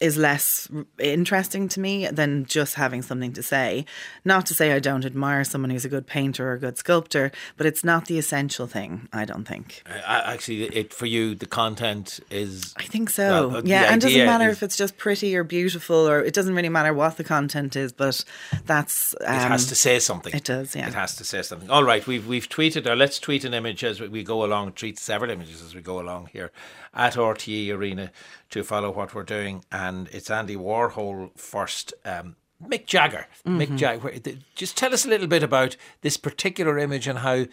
[0.01, 0.67] is less
[0.99, 3.85] interesting to me than just having something to say.
[4.25, 7.31] Not to say I don't admire someone who's a good painter or a good sculptor,
[7.55, 9.07] but it's not the essential thing.
[9.13, 9.83] I don't think.
[10.05, 12.73] actually, it for you the content is.
[12.77, 13.47] I think so.
[13.47, 16.33] Well, yeah, and it doesn't matter is, if it's just pretty or beautiful, or it
[16.33, 18.23] doesn't really matter what the content is, but
[18.65, 20.33] that's um, it has um, to say something.
[20.33, 20.75] It does.
[20.75, 21.69] Yeah, it has to say something.
[21.69, 24.73] All right, we've we've tweeted or let's tweet an image as we go along.
[24.73, 26.51] Tweet several images as we go along here
[26.93, 28.11] at RTE Arena
[28.49, 29.63] to follow what we're doing.
[29.85, 31.93] And it's Andy Warhol first.
[32.03, 33.27] Um, Mick Jagger.
[33.45, 33.61] Mm-hmm.
[33.61, 34.37] Mick Jagger.
[34.55, 37.45] Just tell us a little bit about this particular image and how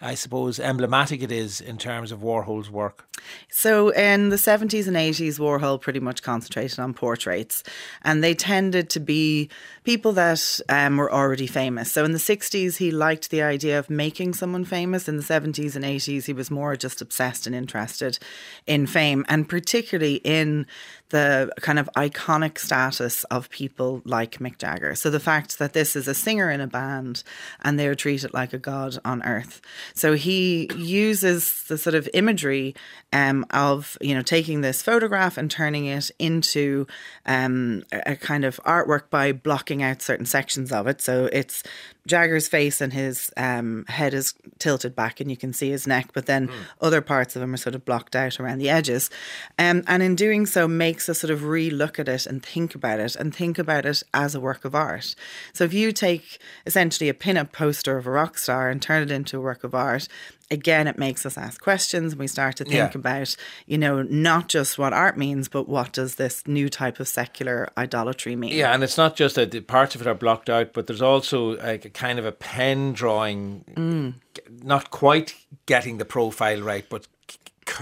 [0.00, 3.04] I suppose, emblematic it is in terms of Warhol's work?
[3.50, 7.64] So, in the 70s and 80s, Warhol pretty much concentrated on portraits,
[8.02, 9.50] and they tended to be
[9.82, 11.90] people that um, were already famous.
[11.90, 15.08] So, in the 60s, he liked the idea of making someone famous.
[15.08, 18.20] In the 70s and 80s, he was more just obsessed and interested
[18.68, 20.68] in fame, and particularly in
[21.10, 24.94] the kind of iconic status of people like Mick Jagger.
[24.94, 27.22] So the fact that this is a singer in a band
[27.62, 29.60] and they're treated like a god on earth.
[29.94, 32.74] So he uses the sort of imagery
[33.12, 36.86] um, of, you know, taking this photograph and turning it into
[37.24, 41.00] um, a kind of artwork by blocking out certain sections of it.
[41.00, 41.62] So it's
[42.08, 46.08] Jagger's face and his um, head is tilted back and you can see his neck,
[46.12, 46.54] but then mm.
[46.80, 49.10] other parts of him are sort of blocked out around the edges.
[49.58, 52.74] Um, and in doing so, makes us sort of re look at it and think
[52.74, 55.14] about it and think about it as a work of art.
[55.52, 59.02] So if you take essentially a pin up poster of a rock star and turn
[59.02, 60.08] it into a work of art,
[60.50, 62.90] again, it makes us ask questions and we start to think yeah.
[62.94, 67.08] about, you know, not just what art means, but what does this new type of
[67.08, 68.52] secular idolatry mean?
[68.52, 71.02] Yeah, and it's not just that the parts of it are blocked out, but there's
[71.02, 74.14] also like a kind of a pen drawing, mm.
[74.62, 75.34] not quite
[75.66, 77.06] getting the profile right, but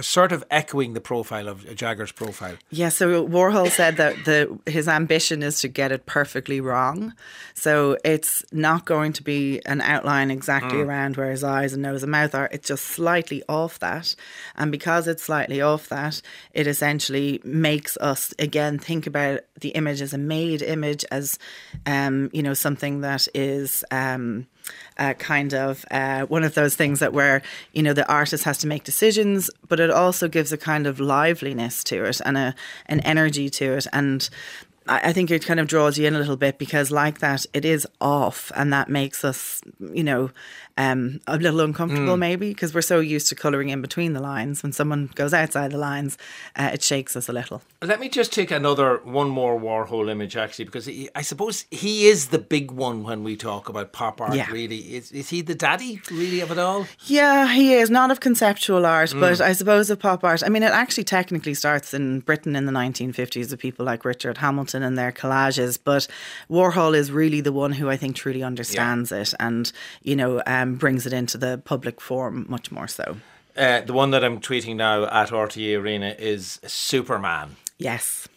[0.01, 2.57] sort of echoing the profile of Jagger's profile.
[2.71, 7.15] Yeah, so Warhol said that the his ambition is to get it perfectly wrong.
[7.55, 10.87] So it's not going to be an outline exactly mm.
[10.87, 12.49] around where his eyes and nose and mouth are.
[12.53, 14.15] It's just slightly off that.
[14.57, 16.21] And because it's slightly off that,
[16.53, 21.39] it essentially makes us again think about the image as a made image, as
[21.87, 24.47] um, you know, something that is um,
[24.99, 28.59] uh, kind of uh, one of those things that where you know the artist has
[28.59, 32.55] to make decisions, but it also gives a kind of liveliness to it and a
[32.87, 34.29] an energy to it, and
[34.89, 37.65] I think it kind of draws you in a little bit because, like that, it
[37.65, 40.31] is off, and that makes us, you know,
[40.79, 42.19] um, a little uncomfortable mm.
[42.19, 44.63] maybe because we're so used to colouring in between the lines.
[44.63, 46.19] When someone goes outside the lines,
[46.55, 47.63] uh, it shakes us a little.
[47.83, 52.09] Let me just take another one more Warhol image actually, because he, I suppose he
[52.09, 54.35] is the big one when we talk about pop art.
[54.35, 54.51] Yeah.
[54.51, 56.87] Really, is is he the daddy really of it all?
[57.07, 59.21] Yeah, he is not of conceptual art, mm.
[59.21, 60.43] but I suppose of pop art.
[60.45, 64.39] I mean, it actually technically starts in Britain in the 1950s with people like Richard
[64.39, 66.07] Hamilton and their collages, but
[66.51, 69.19] Warhol is really the one who I think truly understands yeah.
[69.19, 70.43] it, and you know.
[70.47, 73.17] Um, um, brings it into the public forum much more so.
[73.57, 77.57] Uh, the one that I'm tweeting now at RTE Arena is Superman.
[77.79, 78.29] Yes.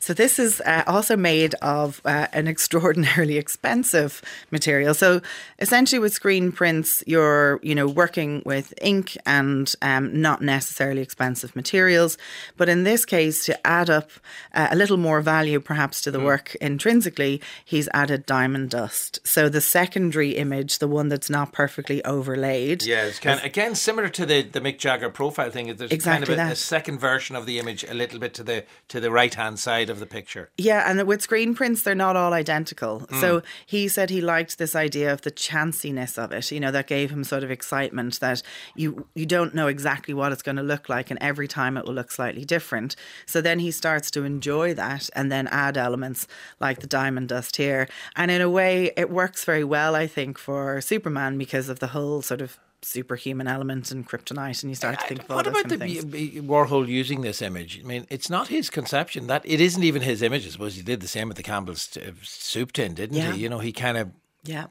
[0.00, 4.94] So this is uh, also made of uh, an extraordinarily expensive material.
[4.94, 5.20] So
[5.58, 11.54] essentially, with screen prints, you're you know working with ink and um, not necessarily expensive
[11.54, 12.16] materials.
[12.56, 14.10] But in this case, to add up
[14.54, 16.24] uh, a little more value, perhaps to the mm.
[16.24, 19.18] work intrinsically, he's added diamond dust.
[19.24, 23.74] So the secondary image, the one that's not perfectly overlaid, yeah, it's kind of, again
[23.74, 25.66] similar to the the Mick Jagger profile thing.
[25.76, 28.42] There's exactly kind of a, a second version of the image, a little bit to
[28.42, 30.50] the to the right hand hand side of the picture.
[30.56, 33.00] Yeah, and with screen prints, they're not all identical.
[33.00, 33.20] Mm.
[33.20, 36.50] So he said he liked this idea of the chanciness of it.
[36.50, 38.42] You know, that gave him sort of excitement that
[38.74, 41.84] you you don't know exactly what it's going to look like, and every time it
[41.84, 42.96] will look slightly different.
[43.26, 46.26] So then he starts to enjoy that, and then add elements
[46.60, 47.88] like the diamond dust here.
[48.16, 51.88] And in a way, it works very well, I think, for Superman because of the
[51.88, 55.68] whole sort of superhuman elements and kryptonite, and you start to think About what about
[55.68, 56.04] the things.
[56.04, 57.80] B- B- Warhol using this image?
[57.80, 59.26] I mean, it's not his conception.
[59.26, 60.46] That it isn't even his image.
[60.46, 63.32] I suppose he did the same with the Campbell's uh, soup tin, didn't Yeah.
[63.32, 63.42] he?
[63.42, 64.10] You know, he kind of
[64.44, 64.66] Yeah.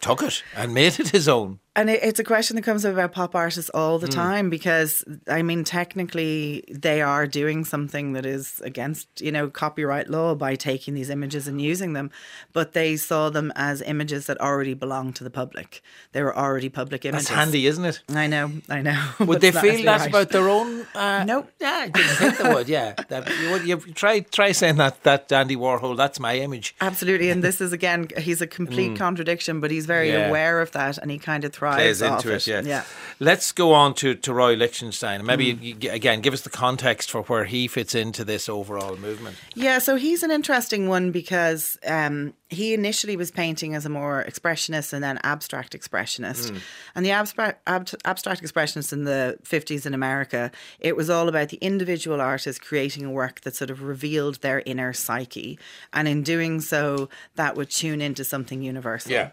[0.00, 1.60] took it and made it his own.
[1.76, 5.04] And it, it's a question that comes up about pop artists all the time because,
[5.28, 10.56] I mean, technically they are doing something that is against, you know, copyright law by
[10.56, 12.10] taking these images and using them.
[12.52, 15.80] But they saw them as images that already belonged to the public.
[16.10, 17.28] They were already public images.
[17.28, 18.02] That's handy, isn't it?
[18.10, 19.10] I know, I know.
[19.20, 20.08] Would they feel that right.
[20.08, 20.86] about their own?
[20.92, 21.52] Uh, Nope.
[21.60, 22.68] Yeah, I didn't think they would.
[22.68, 25.96] Yeah, that, you, would- you try try saying that that Andy Warhol.
[25.96, 26.74] That's my image.
[26.80, 27.30] Absolutely.
[27.30, 30.10] And this is, again, he's a complete contradiction, but he's very.
[30.10, 30.28] Yeah.
[30.28, 32.46] aware of that and he kind of plays into it.
[32.46, 32.62] Yeah.
[32.64, 32.84] Yeah.
[33.18, 35.24] Let's go on to, to Roy Lichtenstein.
[35.26, 38.96] Maybe you, you- again give us the context for where he fits into this overall
[38.96, 39.36] movement.
[39.54, 44.24] Yeah, so he's an interesting one because um, he initially was painting as a more
[44.28, 46.50] expressionist and then abstract expressionist.
[46.50, 46.60] Mm.
[46.96, 51.50] And the abstract ab- abstract expressionists in the 50s in America, it was all about
[51.50, 55.60] the individual artist creating a work that sort of revealed their inner psyche.
[55.92, 59.12] And in doing so, that would tune into something universal.
[59.12, 59.30] Yeah.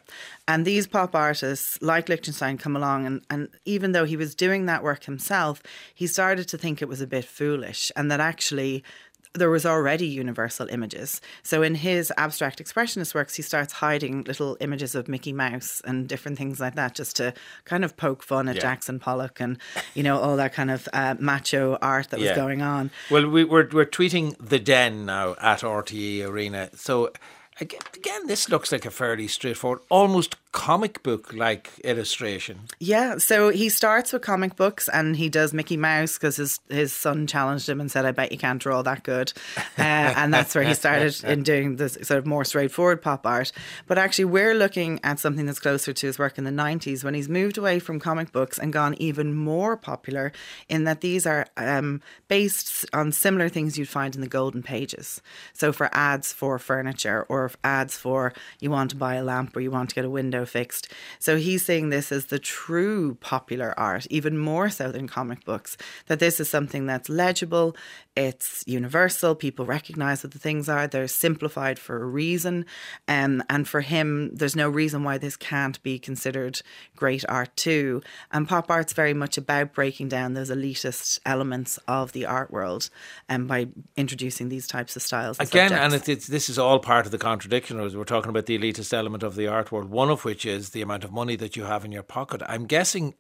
[0.48, 4.68] And these pop artists, like Lichtenstein, come along, and, and even though he was doing
[4.68, 5.62] that work himself,
[5.94, 8.84] he started to think it was a bit foolish and that actually
[9.34, 11.22] there was already universal images.
[11.44, 16.08] So in his abstract expressionist works, he starts hiding little images of Mickey Mouse and
[16.08, 17.34] different things like that, just to
[17.66, 18.62] kind of poke fun at Yeah.
[18.62, 19.58] Jackson Pollock and
[19.94, 22.92] you know all that kind of uh, macho art that was going on.
[23.12, 26.70] Well, we, we're we're tweeting the Den now at RTE Arena.
[26.76, 27.12] So
[27.60, 32.60] again, again, this looks like a fairly straightforward, almost comic book like illustration.
[32.80, 36.92] Yeah, so he starts with comic books and he does Mickey Mouse because his, his
[36.92, 39.32] son challenged him and said, I bet you can't draw that good.
[39.78, 39.84] Uh,
[40.18, 43.52] and that's where he started in doing this sort of more straightforward pop art.
[43.86, 47.14] But actually, we're looking at something that's closer to his work in the 90s when
[47.14, 50.32] he's moved away from comic books and gone even more popular
[50.68, 55.22] in that these are um, based on similar things you'd find in the golden pages.
[55.54, 59.60] So for ads for furniture or ads for you want to buy a lamp or
[59.60, 60.92] you want to get a window fixed.
[61.20, 65.78] So he's seeing this as the true popular art, even more so than comic books,
[66.08, 67.76] that this is something that's legible,
[68.16, 72.66] it's universal, people recognize what the things are, they're simplified for a reason.
[73.08, 76.62] Um, and for him, there's no reason why this can't be considered
[76.96, 78.02] great art too.
[78.32, 82.90] And pop art's very much about breaking down those elitist elements of the art world
[83.30, 85.38] and by introducing these types of styles.
[85.40, 85.86] And Again, subjects.
[85.86, 87.80] and it, it's, this is all part of the contradiction.
[87.80, 90.70] As we're talking about the elitist element of the art world, one of which is
[90.70, 92.42] the amount of money that you have in your pocket.
[92.48, 93.16] I'm guessing,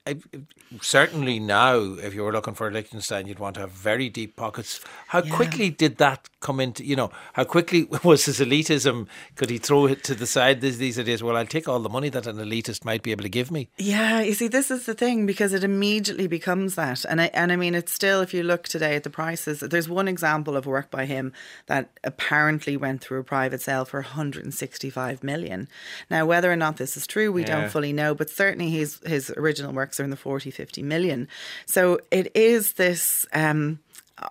[0.81, 4.35] certainly now, if you were looking for a Lichtenstein, you'd want to have very deep
[4.35, 4.81] pockets.
[5.07, 6.81] How quickly did that come into?
[6.91, 9.07] You know, how quickly was his elitism?
[9.35, 11.21] Could he throw it to the side these, these ideas?
[11.23, 13.69] Well, I'll take all the money that an elitist might be able to give me.
[13.77, 17.51] Yeah, you see, this is the thing because it immediately becomes that, and I, and
[17.51, 19.59] I mean, it's still if you look today at the prices.
[19.59, 21.33] There's one example of work by him
[21.67, 25.67] that apparently went through a private sale for 165 million.
[26.09, 27.61] Now, whether or not this is true, we Yeah.
[27.61, 31.27] don't fully know, but certainly his his original works are in the 40, 50 million.
[31.65, 33.25] So it is this.
[33.33, 33.79] Um,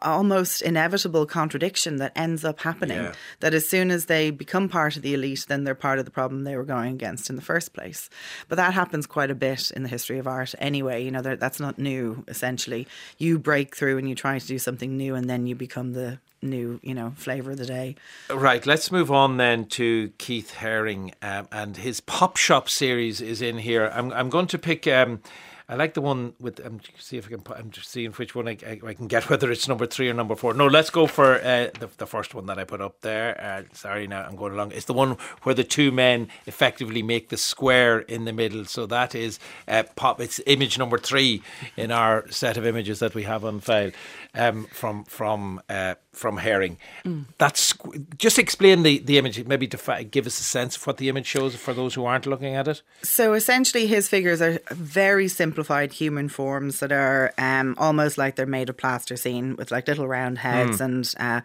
[0.03, 3.12] almost inevitable contradiction that ends up happening Yeah.
[3.40, 6.11] that as soon as they become part of the elite then they're part of the
[6.11, 8.11] problem they were going against in the first place
[8.49, 11.61] but that happens quite a bit in the history of art anyway you know that's
[11.61, 12.87] not new essentially
[13.18, 16.18] you break through and you try to do something new and then you become the
[16.42, 17.94] new you know flavor of the day
[18.31, 23.40] Right, let's move on then to Keith Haring um, and his Pop Shop series is
[23.40, 23.90] in here.
[23.94, 24.87] I'm I'm going to pick.
[24.87, 25.20] Um,
[25.68, 26.64] I like the one with.
[26.64, 27.40] Um, see if I can.
[27.40, 29.29] put- I'm just seeing which one I, I, I can get.
[29.31, 30.55] Whether it's number three or number four.
[30.55, 33.37] No, let's go for uh, the the first one that I put up there.
[33.40, 34.70] Uh, sorry, now I'm going along.
[34.70, 38.64] It's the one where the two men effectively make the square in the middle.
[38.66, 40.20] So that is uh, pop.
[40.20, 41.42] It's image number three
[41.76, 43.90] in our set of images that we have on file
[44.37, 46.76] um, from from uh, from Haring.
[47.38, 47.74] That's
[48.18, 49.44] just explain the, the image.
[49.44, 52.26] Maybe to give us a sense of what the image shows for those who aren't
[52.26, 52.83] looking at it.
[53.02, 58.36] So essentially, his figures are very simplified simplified human forms that are um, almost like
[58.36, 60.84] they're made of plasticine with like little round heads mm.
[60.84, 61.40] and uh,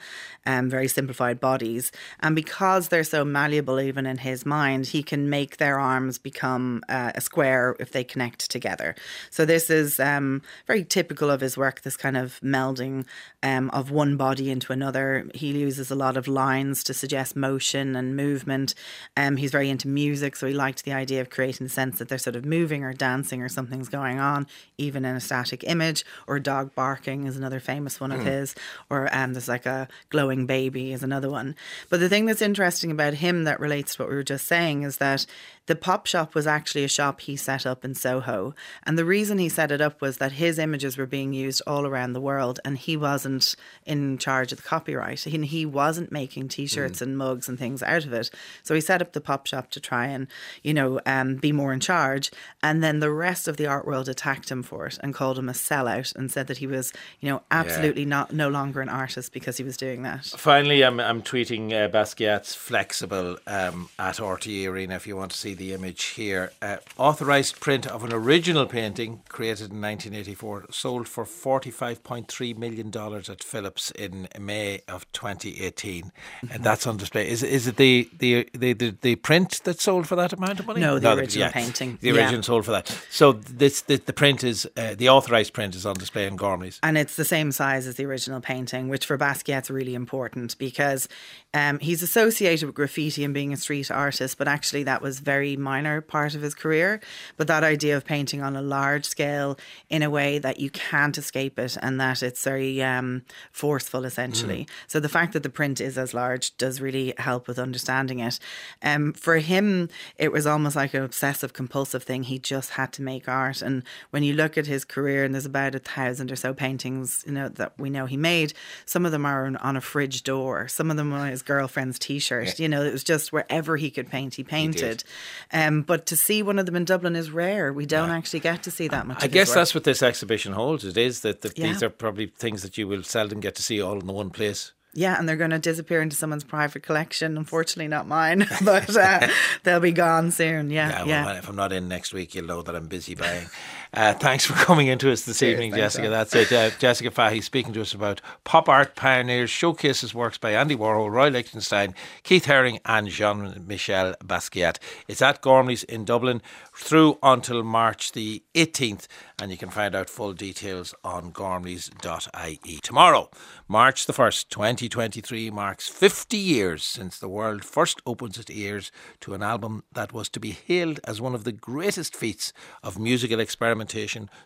[0.46, 1.94] um, very simplified bodies.
[2.20, 6.84] And because they're so malleable, even in his mind, he can make their arms become
[6.90, 8.96] uh, a square if they connect together.
[9.30, 11.84] So this is um, very typical of his work.
[11.84, 13.06] This kind of melding
[13.44, 15.26] um, of one body into another.
[15.34, 18.76] He uses a lot of lines to suggest motion and movement.
[19.16, 22.10] Um, he's very into music, so he liked the idea of creating the sense that
[22.10, 24.48] they're sort of moving or dancing or something's going on,
[24.78, 26.04] even in a static image.
[26.28, 28.26] Or a dog barking is another famous one of mm.
[28.26, 28.56] his.
[28.90, 31.56] Or um, there's like a glowing baby is another one.
[31.90, 34.84] But the thing that's interesting about him that relates to what we were just saying
[34.84, 35.26] is that
[35.68, 38.56] the pop shop was actually a shop he set up in Soho.
[38.84, 41.86] And the reason he set it up was that his images were being used all
[41.86, 43.56] around the world and he wasn't
[43.86, 45.22] in charge of the copyright.
[45.22, 47.04] He, he wasn't making t shirts mm.
[47.04, 48.32] and mugs and things out of it.
[48.64, 50.28] So he set up the pop shop to try and,
[50.64, 52.32] you know, um, be more in charge.
[52.64, 55.48] And then the rest of the art world attacked him for it and called him
[55.48, 58.10] a sellout and said that he was, you know, absolutely yeah.
[58.10, 60.26] not no longer an artist because he was doing that.
[60.26, 65.38] Finally, I'm, I'm tweeting uh, Basquiat's Flexible um, at RTE Arena if you want to
[65.38, 66.52] see the image here.
[66.62, 73.44] Uh, authorised print of an original painting created in 1984, sold for $45.3 million at
[73.44, 76.04] Phillips in May of 2018.
[76.04, 76.54] Mm-hmm.
[76.54, 77.30] And that's on display.
[77.30, 80.68] Is, is it the, the, the, the, the print that sold for that amount of
[80.68, 80.82] money?
[80.82, 81.98] No, the no, original yeah, painting.
[82.02, 82.42] The original yeah.
[82.42, 82.88] sold for that.
[83.10, 86.80] So this the, the print is, uh, the authorised print is on display in Gormley's.
[86.84, 91.08] And it's the same size as the original painting, which for Basquiat's really important because
[91.54, 95.41] um, he's associated with graffiti and being a street artist, but actually that was very
[95.58, 97.00] minor part of his career.
[97.38, 99.58] But that idea of painting on a large scale
[99.90, 104.66] in a way that you can't escape it and that it's very um, forceful, essentially.
[104.66, 104.70] Mm.
[104.88, 108.40] So the fact that the print is as large does really help with understanding it.
[108.82, 112.24] Um, for him, it was almost like an obsessive compulsive thing.
[112.24, 113.62] He just had to make art.
[113.62, 117.24] And when you look at his career, and there's about a thousand or so paintings,
[117.26, 118.54] you know, that we know he made,
[118.86, 122.60] some of them are on a fridge door, some of them are his girlfriend's t-shirt.
[122.60, 122.64] Yeah.
[122.64, 125.04] You know, it was just wherever he could paint, he painted.
[125.04, 125.08] He
[125.52, 127.74] um, but to see one of them in Dublin is rare.
[127.74, 128.18] We don't yeah.
[128.18, 129.24] actually get to see that much.
[129.24, 130.86] I guess that's what this exhibition holds.
[130.86, 131.68] It is that the, yeah.
[131.68, 134.30] these are probably things that you will seldom get to see all in the one
[134.30, 134.74] place.
[134.94, 137.38] Yeah, and they're going to disappear into someone's private collection.
[137.38, 139.28] Unfortunately, not mine, but uh,
[139.64, 140.70] they'll be gone soon.
[140.70, 141.06] Yeah, yeah.
[141.06, 141.38] yeah.
[141.38, 143.48] If I'm not in next week, you'll know that I'm busy buying.
[143.94, 146.10] Uh, thanks for coming into us this Cheers, evening, Jessica.
[146.10, 146.52] That's it.
[146.52, 151.12] Uh, Jessica Fahy speaking to us about pop art pioneers, showcases works by Andy Warhol,
[151.12, 154.78] Roy Lichtenstein, Keith Haring, and Jean Michel Basquiat.
[155.10, 156.42] It's at Gormley's in Dublin
[156.74, 159.08] through until March the 18th,
[159.42, 162.80] and you can find out full details on gormleys.ie.
[162.82, 163.30] Tomorrow,
[163.68, 168.90] March the 1st, 2023, marks 50 years since the world first opens its ears
[169.20, 172.98] to an album that was to be hailed as one of the greatest feats of
[172.98, 173.81] musical experimentation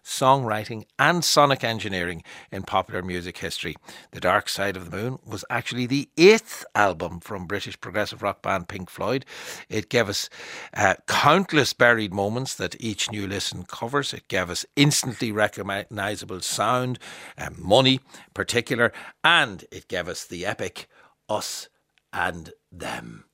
[0.04, 3.76] songwriting, and sonic engineering in popular music history.
[4.12, 8.42] The Dark Side of the Moon was actually the eighth album from British progressive rock
[8.42, 9.26] band Pink Floyd.
[9.70, 10.30] It gave us
[10.74, 14.14] uh, countless buried moments that each new listen covers.
[14.14, 17.00] It gave us instantly recognisable sound,
[17.38, 18.00] uh, money
[18.34, 18.92] particular,
[19.24, 20.88] and it gave us the epic
[21.30, 21.70] Us
[22.14, 23.26] and Them.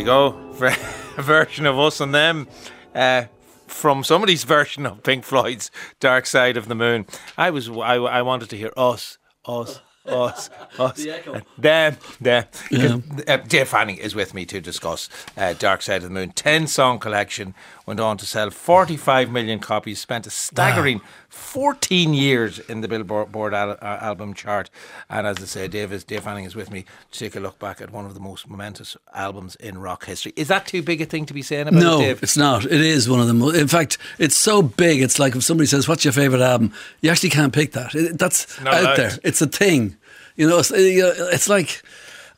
[0.00, 0.30] We go.
[1.18, 2.48] Version of us and them.
[2.94, 3.24] Uh,
[3.66, 5.70] from somebody's version of Pink Floyd's
[6.00, 7.06] Dark Side of the Moon.
[7.38, 12.44] I was I, I wanted to hear us, us, us, us, the them, them.
[12.70, 12.96] Yeah.
[13.28, 16.30] Uh, Dave Fanning is with me to discuss uh, Dark Side of the Moon.
[16.30, 17.54] Ten song collection
[17.86, 20.00] went on to sell 45 million copies.
[20.00, 21.04] Spent a staggering wow.
[21.30, 24.68] 14 years in the Billboard al- uh, album chart.
[25.08, 27.58] And as I say, Dave is Dave Fanning is with me to take a look
[27.58, 30.32] back at one of the most momentous albums in rock history.
[30.36, 32.22] Is that too big a thing to be saying about no, it, Dave?
[32.22, 32.64] it's not.
[32.64, 33.56] It is one of the most.
[33.56, 35.00] In fact, it's so big.
[35.00, 37.94] It's like if somebody says, "What's your favorite album?" You actually can't pick that.
[37.94, 39.12] It, that's out there.
[39.22, 39.96] It's a thing.
[40.36, 41.82] You know, it's, it's like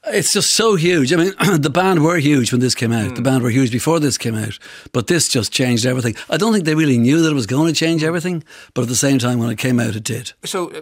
[0.08, 1.12] It's just so huge.
[1.12, 3.08] I mean, the band were huge when this came out.
[3.10, 3.14] Hmm.
[3.14, 4.58] The band were huge before this came out,
[4.92, 6.16] but this just changed everything.
[6.28, 8.42] I don't think they really knew that it was going to change everything,
[8.74, 10.32] but at the same time, when it came out, it did.
[10.44, 10.80] So, uh,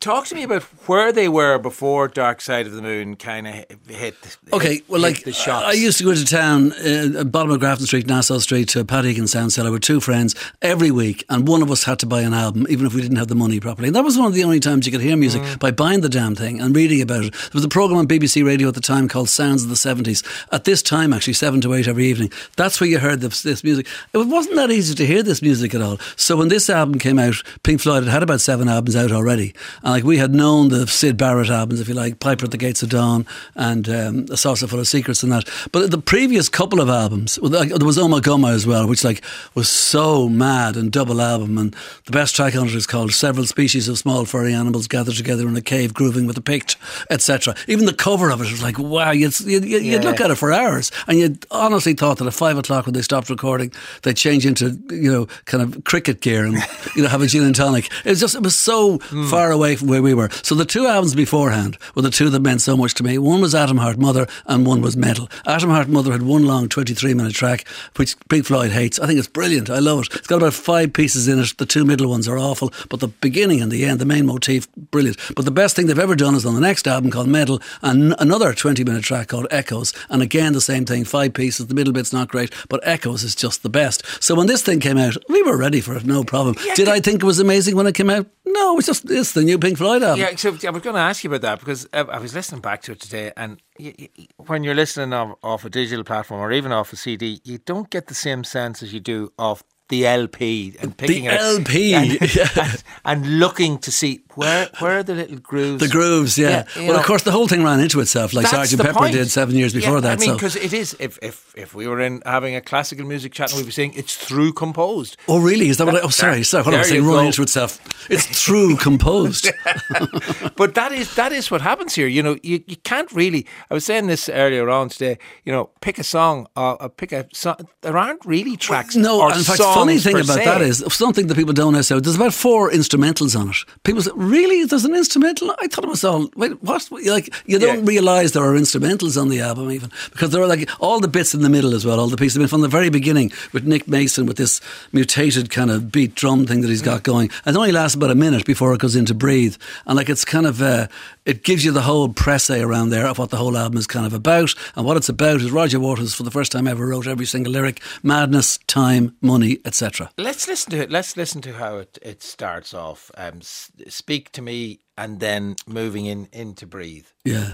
[0.00, 3.54] talk to me about where they were before Dark Side of the Moon kind of
[3.88, 4.16] hit.
[4.54, 5.66] Okay, hit- well, like the shops.
[5.66, 9.04] I used to go to town, uh, bottom of Grafton Street, Nassau Street, to Pat
[9.04, 12.22] Egan Sound Cellar with two friends every week, and one of us had to buy
[12.22, 13.88] an album, even if we didn't have the money properly.
[13.88, 15.58] And that was one of the only times you could hear music Mm.
[15.58, 17.32] by buying the damn thing and reading about it.
[17.34, 20.22] There was a program on BBC Radio at the time called Sounds of the Seventies.
[20.50, 22.32] At this time, actually, seven to eight every evening.
[22.56, 23.86] That's where you heard this, this music.
[24.12, 25.98] It wasn't that easy to hear this music at all.
[26.16, 29.54] So when this album came out, Pink Floyd had had about seven albums out already,
[29.82, 32.56] and like we had known the Syd Barrett albums, if you like, Piper at the
[32.56, 35.48] Gates of Dawn, and um, A Saucerful of Secrets, and that.
[35.72, 39.22] But the previous couple of albums, there was Ummagumma as well, which like
[39.54, 43.46] was so mad and double album, and the best track on it is called "Several
[43.46, 46.76] Species of Small Furry Animals Gathered Together in a Cave, Grooving with a Pict,"
[47.10, 47.54] etc.
[47.66, 50.00] Even the cover of it was like, wow, you'd, you'd, you'd Yeah.
[50.00, 53.02] look at it for hours, and you honestly thought that at five o'clock when they
[53.02, 53.72] stopped recording,
[54.02, 56.56] they'd change into you know kind of cricket gear and
[56.96, 57.90] you know have a gin and tonic.
[58.04, 59.28] It was just it was so hmm.
[59.28, 60.30] far away from where we were.
[60.42, 63.18] So the two albums beforehand were the two that meant so much to me.
[63.18, 65.28] One was Atom Heart Mother, and one was Meddle.
[65.46, 68.98] Atom Heart Mother had one long twenty-three minute track, which Pink Floyd hates.
[68.98, 69.70] I think it's brilliant.
[69.70, 70.14] I love it.
[70.14, 71.56] It's got about five pieces in it.
[71.58, 74.70] The two middle ones are awful, but the beginning and the end, the main motif,
[74.90, 75.18] brilliant.
[75.34, 78.14] But the best thing they've ever done is on the next album called Meddle, and
[78.18, 81.68] another twenty-minute track called Echoes, and again the same thing, five pieces.
[81.68, 84.04] The middle bit's not great, but Echoes is just the best.
[84.22, 86.56] So when this thing came out, we were ready for it, no problem.
[86.74, 88.26] Did I think it was amazing when it came out?
[88.44, 90.20] No, it's just it's the new Pink Floyd album.
[90.20, 92.82] Yeah, so I was going to ask you about that because I was listening back
[92.82, 94.08] to it today, and y y
[94.46, 97.88] when you're listening off, off a digital platform or even off a CD, you don't
[97.90, 99.62] get the same sense as you do off
[99.92, 102.18] the LP and picking out LP, and,
[102.56, 105.80] and, and looking to see where where are the little grooves.
[105.82, 106.48] The grooves, yeah.
[106.48, 107.00] Yeah, well, know.
[107.00, 109.12] of course, the whole thing ran into itself, like Sergeant Pepper point.
[109.12, 110.18] did seven years before Yeah, that.
[110.18, 110.34] I mean, so.
[110.34, 110.96] because it is.
[110.98, 113.92] If if if we were in having a classical music chat and we were saying
[113.94, 115.16] it's through composed.
[115.28, 115.68] Oh, really?
[115.68, 116.64] Is that what I, oh, sorry, sorry.
[116.64, 117.02] What am I saying?
[117.02, 117.18] go.
[117.18, 117.78] into itself.
[118.10, 119.50] It's through composed.
[120.56, 122.06] but that is that is what happens here.
[122.06, 123.46] You know, you, you can't really.
[123.70, 125.18] I was saying this earlier on today.
[125.44, 126.46] You know, pick a song.
[126.56, 127.56] Uh, uh, pick a song.
[127.82, 128.96] There aren't really tracks.
[128.96, 130.44] No, or in fact, funny thing about se.
[130.44, 131.82] that is something that people don't know.
[131.82, 133.56] So There's about four instrumentals on it.
[133.84, 134.64] People say, "Really?
[134.64, 136.30] There's an instrumental?" I thought it was all.
[136.36, 136.88] Wait, what?
[136.90, 137.90] Like you don't Yeah.
[137.94, 141.34] realise there are instrumentals on the album even because there are like all the bits
[141.34, 141.98] in the middle as well.
[142.00, 142.36] All the pieces.
[142.36, 144.60] I mean, from the very beginning with Nick Mason with this
[144.92, 147.30] mutated kind of beat drum thing that he's got going.
[147.44, 149.56] And it only lasts about a minute before it goes into breathe.
[149.86, 150.86] And like it's kind of uh,
[151.24, 154.06] it gives you the whole presse around there of what the whole album is kind
[154.06, 154.54] of about.
[154.76, 157.52] And what it's about is Roger Waters for the first time ever wrote every single
[157.52, 160.10] lyric: madness, time, money, etc.
[160.18, 160.90] Let's listen to it.
[160.90, 163.10] Let's listen to how it, it starts off.
[163.16, 163.70] Um, s-
[164.12, 167.06] speak to me, and then moving in into breathe.
[167.24, 167.52] Yeah.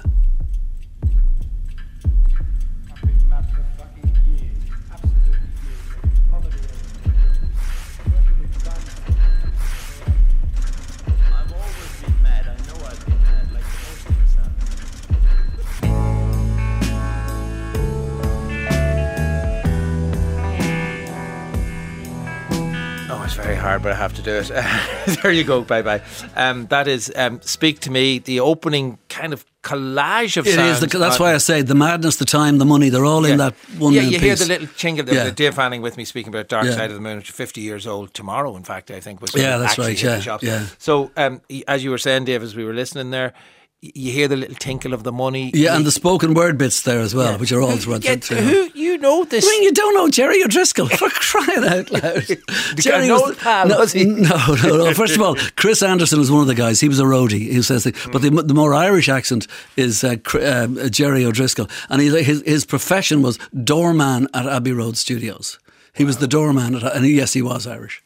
[23.38, 24.48] Very hard, but I have to do it.
[25.22, 25.62] there you go.
[25.62, 26.02] Bye bye.
[26.36, 28.18] Um, that is um, speak to me.
[28.18, 30.54] The opening kind of collage of It is.
[30.56, 30.80] sounds.
[30.80, 33.54] The, that's why I say the madness, the time, the money, they're all in that
[33.78, 34.20] one yeah, you piece.
[34.20, 35.06] hear the little chingle.
[35.06, 35.24] The, Yeah.
[35.24, 36.72] the Dave Fanning with me speaking about Dark Yeah.
[36.74, 39.20] Side of the Moon, which is 50 years old tomorrow, in fact, I think.
[39.20, 40.66] was Yeah, that's right, yeah, yeah.
[40.78, 43.34] So, um, as you were saying, Dave, as we were listening there,
[43.80, 45.52] you hear the little tinkle of the money.
[45.54, 47.36] yeah, and the spoken word bits there as well, yeah.
[47.36, 48.04] which are all Who- throughout.
[48.04, 49.44] yeah, the- Who you know this?
[49.46, 52.26] I mean, you don't know Gerry O'Driscoll for crying out loud.
[52.84, 54.04] guy an old pal, no, was he?
[54.04, 54.94] no, no, no.
[54.94, 56.80] First of all, Chris Adamson was one of the guys.
[56.80, 57.38] He was a roadie.
[57.52, 61.68] He says, the, but the, the more Irish accent is uh, um, uh, Gerry O'Driscoll,
[61.88, 65.58] and he, his his profession was doorman at Abbey Road Studios.
[65.94, 68.02] He was the doorman, at, and he, yes, he was Irish.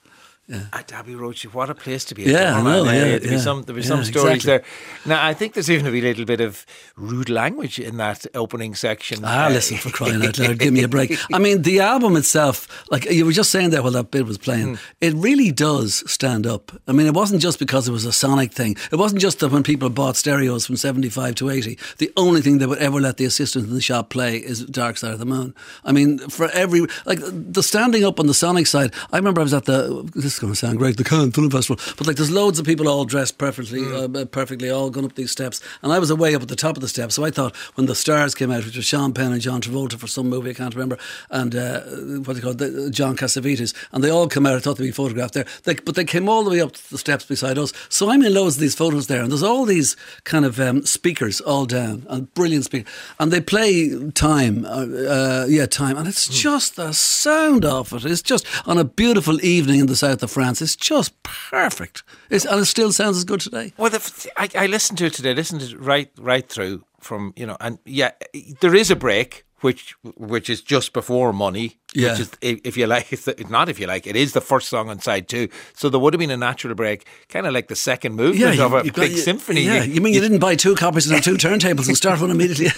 [0.72, 2.24] At Abbey Road, what a place to be.
[2.24, 4.68] Yeah, I know, yeah, There'd be some, there be Yeah, some stories exactly.
[5.06, 5.16] there.
[5.16, 6.66] Now, I think there's even a wee little bit of
[6.96, 9.20] rude language in that opening section.
[9.24, 11.16] Ah, listen, for crying out loud, give me a break.
[11.32, 14.36] I mean, the album itself, like you were just saying there while that bit was
[14.36, 16.70] playing, it really does stand up.
[16.86, 18.76] I mean, it wasn't just because it was a sonic thing.
[18.90, 22.58] It wasn't just that when people bought stereos from 75 to 80, the only thing
[22.58, 25.24] they would ever let the assistant in the shop play is Dark Side of the
[25.24, 25.54] Moon.
[25.84, 29.44] I mean, for every, like the standing up on the sonic side, I remember I
[29.44, 31.82] was at the, is going to sound great, the Cannes Film Festival.
[31.96, 34.20] But like, there's loads of people all dressed perfectly, Mm.
[34.22, 35.60] uh, perfectly, all going up these steps.
[35.82, 37.14] And I was away up at the top of the steps.
[37.14, 39.98] So I thought when the stars came out, which was Sean Penn and John Travolta
[39.98, 40.98] for some movie, I can't remember,
[41.30, 41.80] and uh,
[42.24, 44.56] what they call it, John Cassavetes, and they all come out.
[44.56, 45.46] I thought they'd be photographed there.
[45.64, 47.72] They, but they came all the way up the steps beside us.
[47.88, 49.22] So I'm in loads of these photos there.
[49.22, 52.92] And there's all these kind of um, speakers all down, and brilliant speakers.
[53.18, 55.96] And they play time, uh, uh, yeah, time.
[55.96, 58.04] And it's just the sound of it.
[58.04, 60.62] It's just on a beautiful evening in the south of France.
[60.62, 62.02] It's just perfect.
[62.30, 63.72] It's, and it still sounds as good today.
[63.76, 65.34] Well, the, I, I listened to it today.
[65.34, 68.12] Listened to it right right through from you know, and yeah,
[68.60, 71.78] there is a break which which is just before money.
[71.94, 72.12] Yeah.
[72.12, 74.88] Which is, if you like, it's not if you like, it is the first song
[74.88, 75.48] on side two.
[75.74, 78.72] So there would have been a natural break, kind of like the second movement of
[78.72, 79.62] a you've got- big you- symphony.
[79.62, 82.70] Yeah, you mean you didn't buy two copies and two turntables and start one immediately?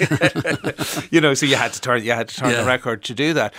[1.11, 2.61] you know, so you had to turn you had to turn Yeah.
[2.63, 3.55] the record to do that.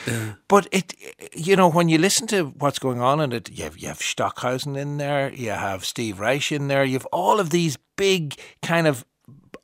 [0.47, 0.93] But it,
[1.33, 3.99] you know, when you listen to what's going on in it, you have, you have
[3.99, 8.35] Stockhausen in there, you have Steve Reich in there, you have all of these big
[8.61, 9.05] kind of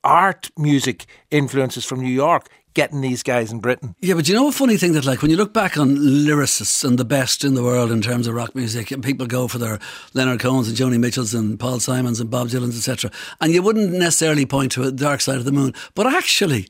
[0.04, 3.96] art music influences from New York getting these guys in Britain.
[4.00, 6.84] Yeah, but you know a funny thing that like when you look back on lyricists
[6.84, 9.58] and the best in the world in terms of rock music, and people go for
[9.58, 9.80] their
[10.14, 13.12] Leonard Cohen's and Joni Mitchell's and Paul Simons and Bob Dylan's, etc.
[13.40, 16.68] And you wouldn't necessarily point to a Dark Side of the Moon, but actually.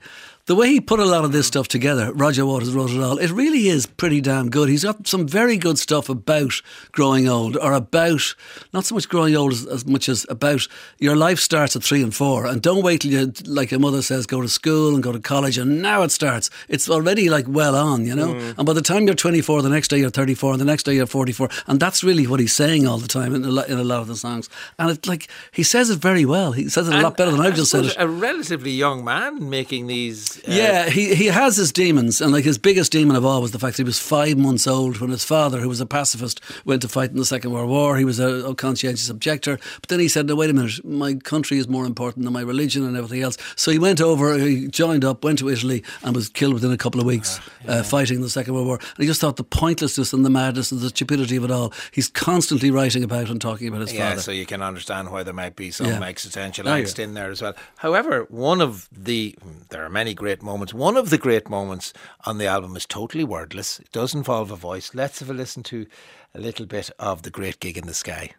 [0.52, 3.18] The way he put a lot of this stuff together, Roger Waters wrote it all,
[3.20, 4.68] it really is pretty damn good.
[4.68, 8.36] He's got some very good stuff about growing old, or about,
[8.74, 10.68] not so much growing old as, as much as about
[11.00, 12.46] your life starts at three and four.
[12.46, 15.22] And don't wait till you, like your mother says, go to school and go to
[15.22, 16.50] college, and now it starts.
[16.68, 18.34] It's already like well on, you know?
[18.34, 18.58] Mm.
[18.58, 20.96] And by the time you're 24, the next day you're 34, and the next day
[20.96, 21.48] you're 44.
[21.68, 24.02] And that's really what he's saying all the time in a, lot, in a lot
[24.02, 24.50] of the songs.
[24.78, 26.52] And it's like, he says it very well.
[26.52, 27.96] He says it a lot better than I've just said it.
[27.98, 30.41] A relatively young man making these.
[30.48, 33.52] Uh, Yeah, he, he has his demons, and like his biggest demon of all was
[33.52, 36.42] the fact that he was five months old when his father, who was a pacifist,
[36.66, 37.98] went to fight in the Second World War.
[37.98, 41.14] He was a, a conscientious objector, but then he said, "No, wait a minute, my
[41.16, 44.68] country is more important than my religion and everything else." So he went over, he
[44.68, 48.18] joined up, went to Italy, and was killed within a couple of weeks uh, fighting
[48.18, 48.78] in the Second World War.
[48.78, 51.72] And he just thought the pointlessness and the madness and the stupidity of it all.
[51.92, 54.22] He's constantly writing about and talking about his Yeah, father.
[54.22, 56.02] so you can understand why there might be some Yeah.
[56.04, 56.84] existential Oh, yeah.
[56.84, 57.54] angst in there as well.
[57.78, 59.36] However, one of the
[59.70, 60.72] there are many great moments.
[60.72, 61.94] One of the great moments
[62.28, 63.80] on the album is totally wordless.
[63.80, 64.94] It does involve a voice.
[64.94, 65.88] Let's have a listen to
[66.36, 68.30] a little bit of the Great Gig in the Sky.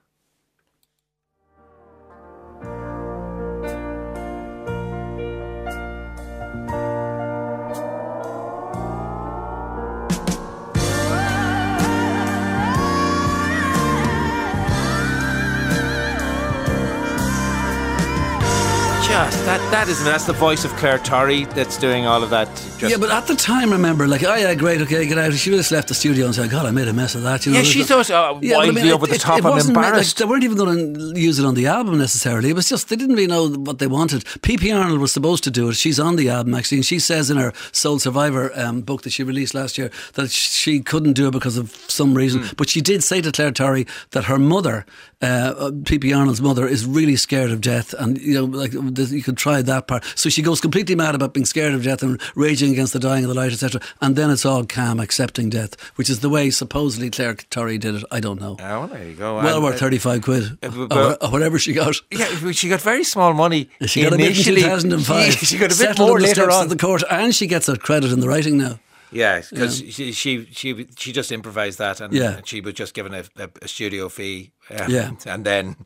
[19.13, 22.49] Just that that is that's the voice of Clare Torry that's doing all of that.
[22.79, 25.35] Just, yeah, but at the time, remember, like, oh yeah, great, okay, get out.
[25.35, 27.45] She would have left the studio and said, God, I made a mess of that.
[27.45, 29.45] You know, Yeah, she There's a- thought, uh, but I mean, over the top and
[29.45, 30.19] wasn't meant- embarrassed.
[30.19, 32.49] Like, they weren't even going to use it on the album necessarily.
[32.49, 34.25] It was just, they didn't really know what they wanted.
[34.41, 34.73] P.P.
[34.73, 35.75] Arnold was supposed to do it.
[35.77, 39.11] She's on the album, actually, and she says in her Soul Survivor um, book that
[39.13, 42.43] she released last year that she couldn't do it because of some reason.
[42.43, 42.55] Hmm.
[42.57, 44.87] But she did say to Clare Torry that her mother,
[45.21, 46.13] uh, P.P.
[46.15, 48.73] Arnold's mother, is really scared of death, and, you know, like,
[49.11, 50.05] you could try that part.
[50.15, 53.25] So she goes completely mad about being scared of death and raging against the dying
[53.25, 53.81] of the light, etc.
[54.01, 57.95] And then it's all calm, accepting death, which is the way supposedly Clare Torry did
[57.97, 58.05] it.
[58.11, 58.57] I don't know.
[58.61, 59.37] Oh, well, there you go.
[59.37, 61.97] Well And, worth uh, 35 quid, uh, or, but- or whatever she got.
[62.11, 63.69] Yeah, she got very small money.
[63.87, 65.33] She got a bit in 2005.
[65.33, 66.69] She, she got a bit more later on.
[66.69, 68.79] the court, and she gets a credit in the writing now.
[69.15, 72.41] Yeah, because she, she she she just improvised that, and Yeah.
[72.47, 74.53] she was just given a, a, a studio fee.
[74.71, 75.11] um, Yeah.
[75.27, 75.77] and then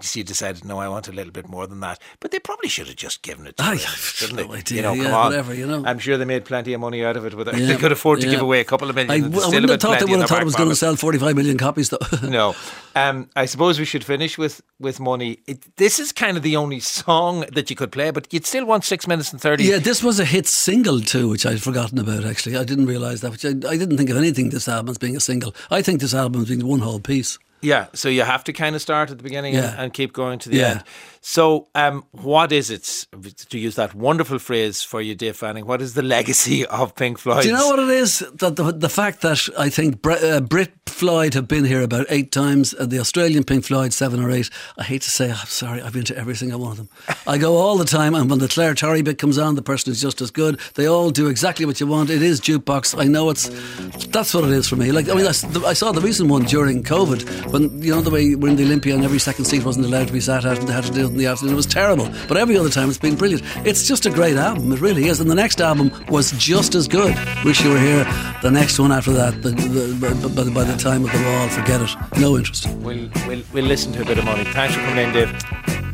[0.00, 2.00] she decided, no, I want a little bit more than that.
[2.20, 4.58] But they probably should have just given it to I her, have shouldn't no they?
[4.58, 4.76] idea.
[4.76, 5.82] You know, Yeah, come on, whatever, you know.
[5.86, 7.34] I'm sure they made plenty of money out of it.
[7.34, 7.56] With it.
[7.56, 8.32] Yeah, They could afford to yeah.
[8.32, 9.10] give away a couple of million.
[9.10, 10.76] I, w- I wouldn't have have thought they would have thought it was going to
[10.76, 11.98] sell 45 million copies, though.
[12.28, 12.54] No,
[12.96, 15.38] um, I suppose we should finish with with money.
[15.46, 18.64] It, this is kind of the only song that you could play, but you'd still
[18.66, 19.64] want six minutes and thirty.
[19.64, 22.24] Yeah, this was a hit single too, which I'd forgotten about.
[22.24, 23.30] Actually, I didn't realise that.
[23.32, 25.54] Which I, I didn't think of anything this album as being a single.
[25.70, 27.38] I think this album as being one whole piece.
[27.64, 29.82] Yeah, so you have to kind of start at the beginning and, Yeah.
[29.82, 30.70] and keep going to the Yeah.
[30.70, 30.82] end.
[31.26, 33.06] So, um, what is it,
[33.48, 37.18] to use that wonderful phrase for you, Dave Fanning, what is the legacy of Pink
[37.18, 37.42] Floyd?
[37.42, 38.22] Do you know what it is?
[38.34, 42.04] That the, the fact that I think Br- uh, Brit Floyd have been here about
[42.10, 44.50] eight times, uh, the Australian Pink Floyd seven or eight.
[44.76, 46.88] I hate to say, I'm sorry, I've been to every single one of them.
[47.26, 49.90] I go all the time, and when the Clare Torry bit comes on, the person
[49.92, 50.60] is just as good.
[50.74, 52.10] They all do exactly what you want.
[52.10, 53.00] It is jukebox.
[53.00, 53.48] I know it's
[54.08, 54.92] that's what it is for me.
[54.92, 55.30] Like I mean, I,
[55.70, 58.64] I saw the recent one during COVID when you know the way we're in the
[58.64, 60.90] Olympia and every second seat wasn't allowed to be sat at and they had to
[60.90, 61.52] do it in the afternoon.
[61.52, 62.10] It was terrible.
[62.26, 63.44] But every other time it's been brilliant.
[63.64, 64.72] It's just a great album.
[64.72, 65.20] It really is.
[65.20, 67.14] And the next album was just as good.
[67.44, 68.02] Wish you were here.
[68.42, 71.80] The next one after that, the, the, by, by, the time of the wall, forget
[71.80, 72.20] it.
[72.20, 72.66] No interest.
[72.78, 74.42] We'll, we'll, we'll listen to a bit of money.
[74.42, 75.93] Thanks for coming in, Dave.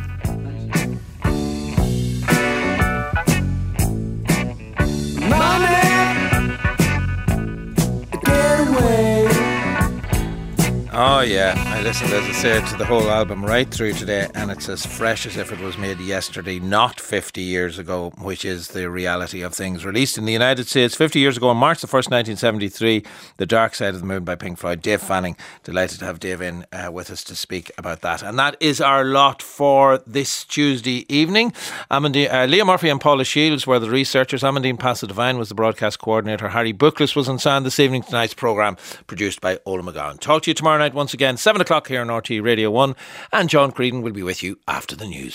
[10.92, 14.50] Oh yeah, I listened, as I said, to the whole album right through today, and
[14.50, 18.68] it's as fresh as if it was made yesterday, not 50 years ago, which is
[18.68, 19.84] the reality of things.
[19.84, 23.04] Released in the United States 50 years ago on March the 1st, 1973,
[23.36, 24.82] The Dark Side of the Moon by Pink Floyd.
[24.82, 28.24] Dave Fanning, delighted to have Dave in uh, with us to speak about that.
[28.24, 31.52] And that is our lot for this Tuesday evening.
[31.88, 34.42] Amandine, uh, Leah Murphy and Paula Shields were the researchers.
[34.42, 36.48] Amandine Passadevine was the broadcast coordinator.
[36.48, 38.02] Harry Bookless was on sound this evening.
[38.02, 38.76] Tonight's programme
[39.06, 40.18] produced by Ola McGowan.
[40.18, 42.94] Talk to you tomorrow once again, 7 o'clock here on RTE Radio 1.
[43.32, 45.28] And John Creedon will be with you after the news.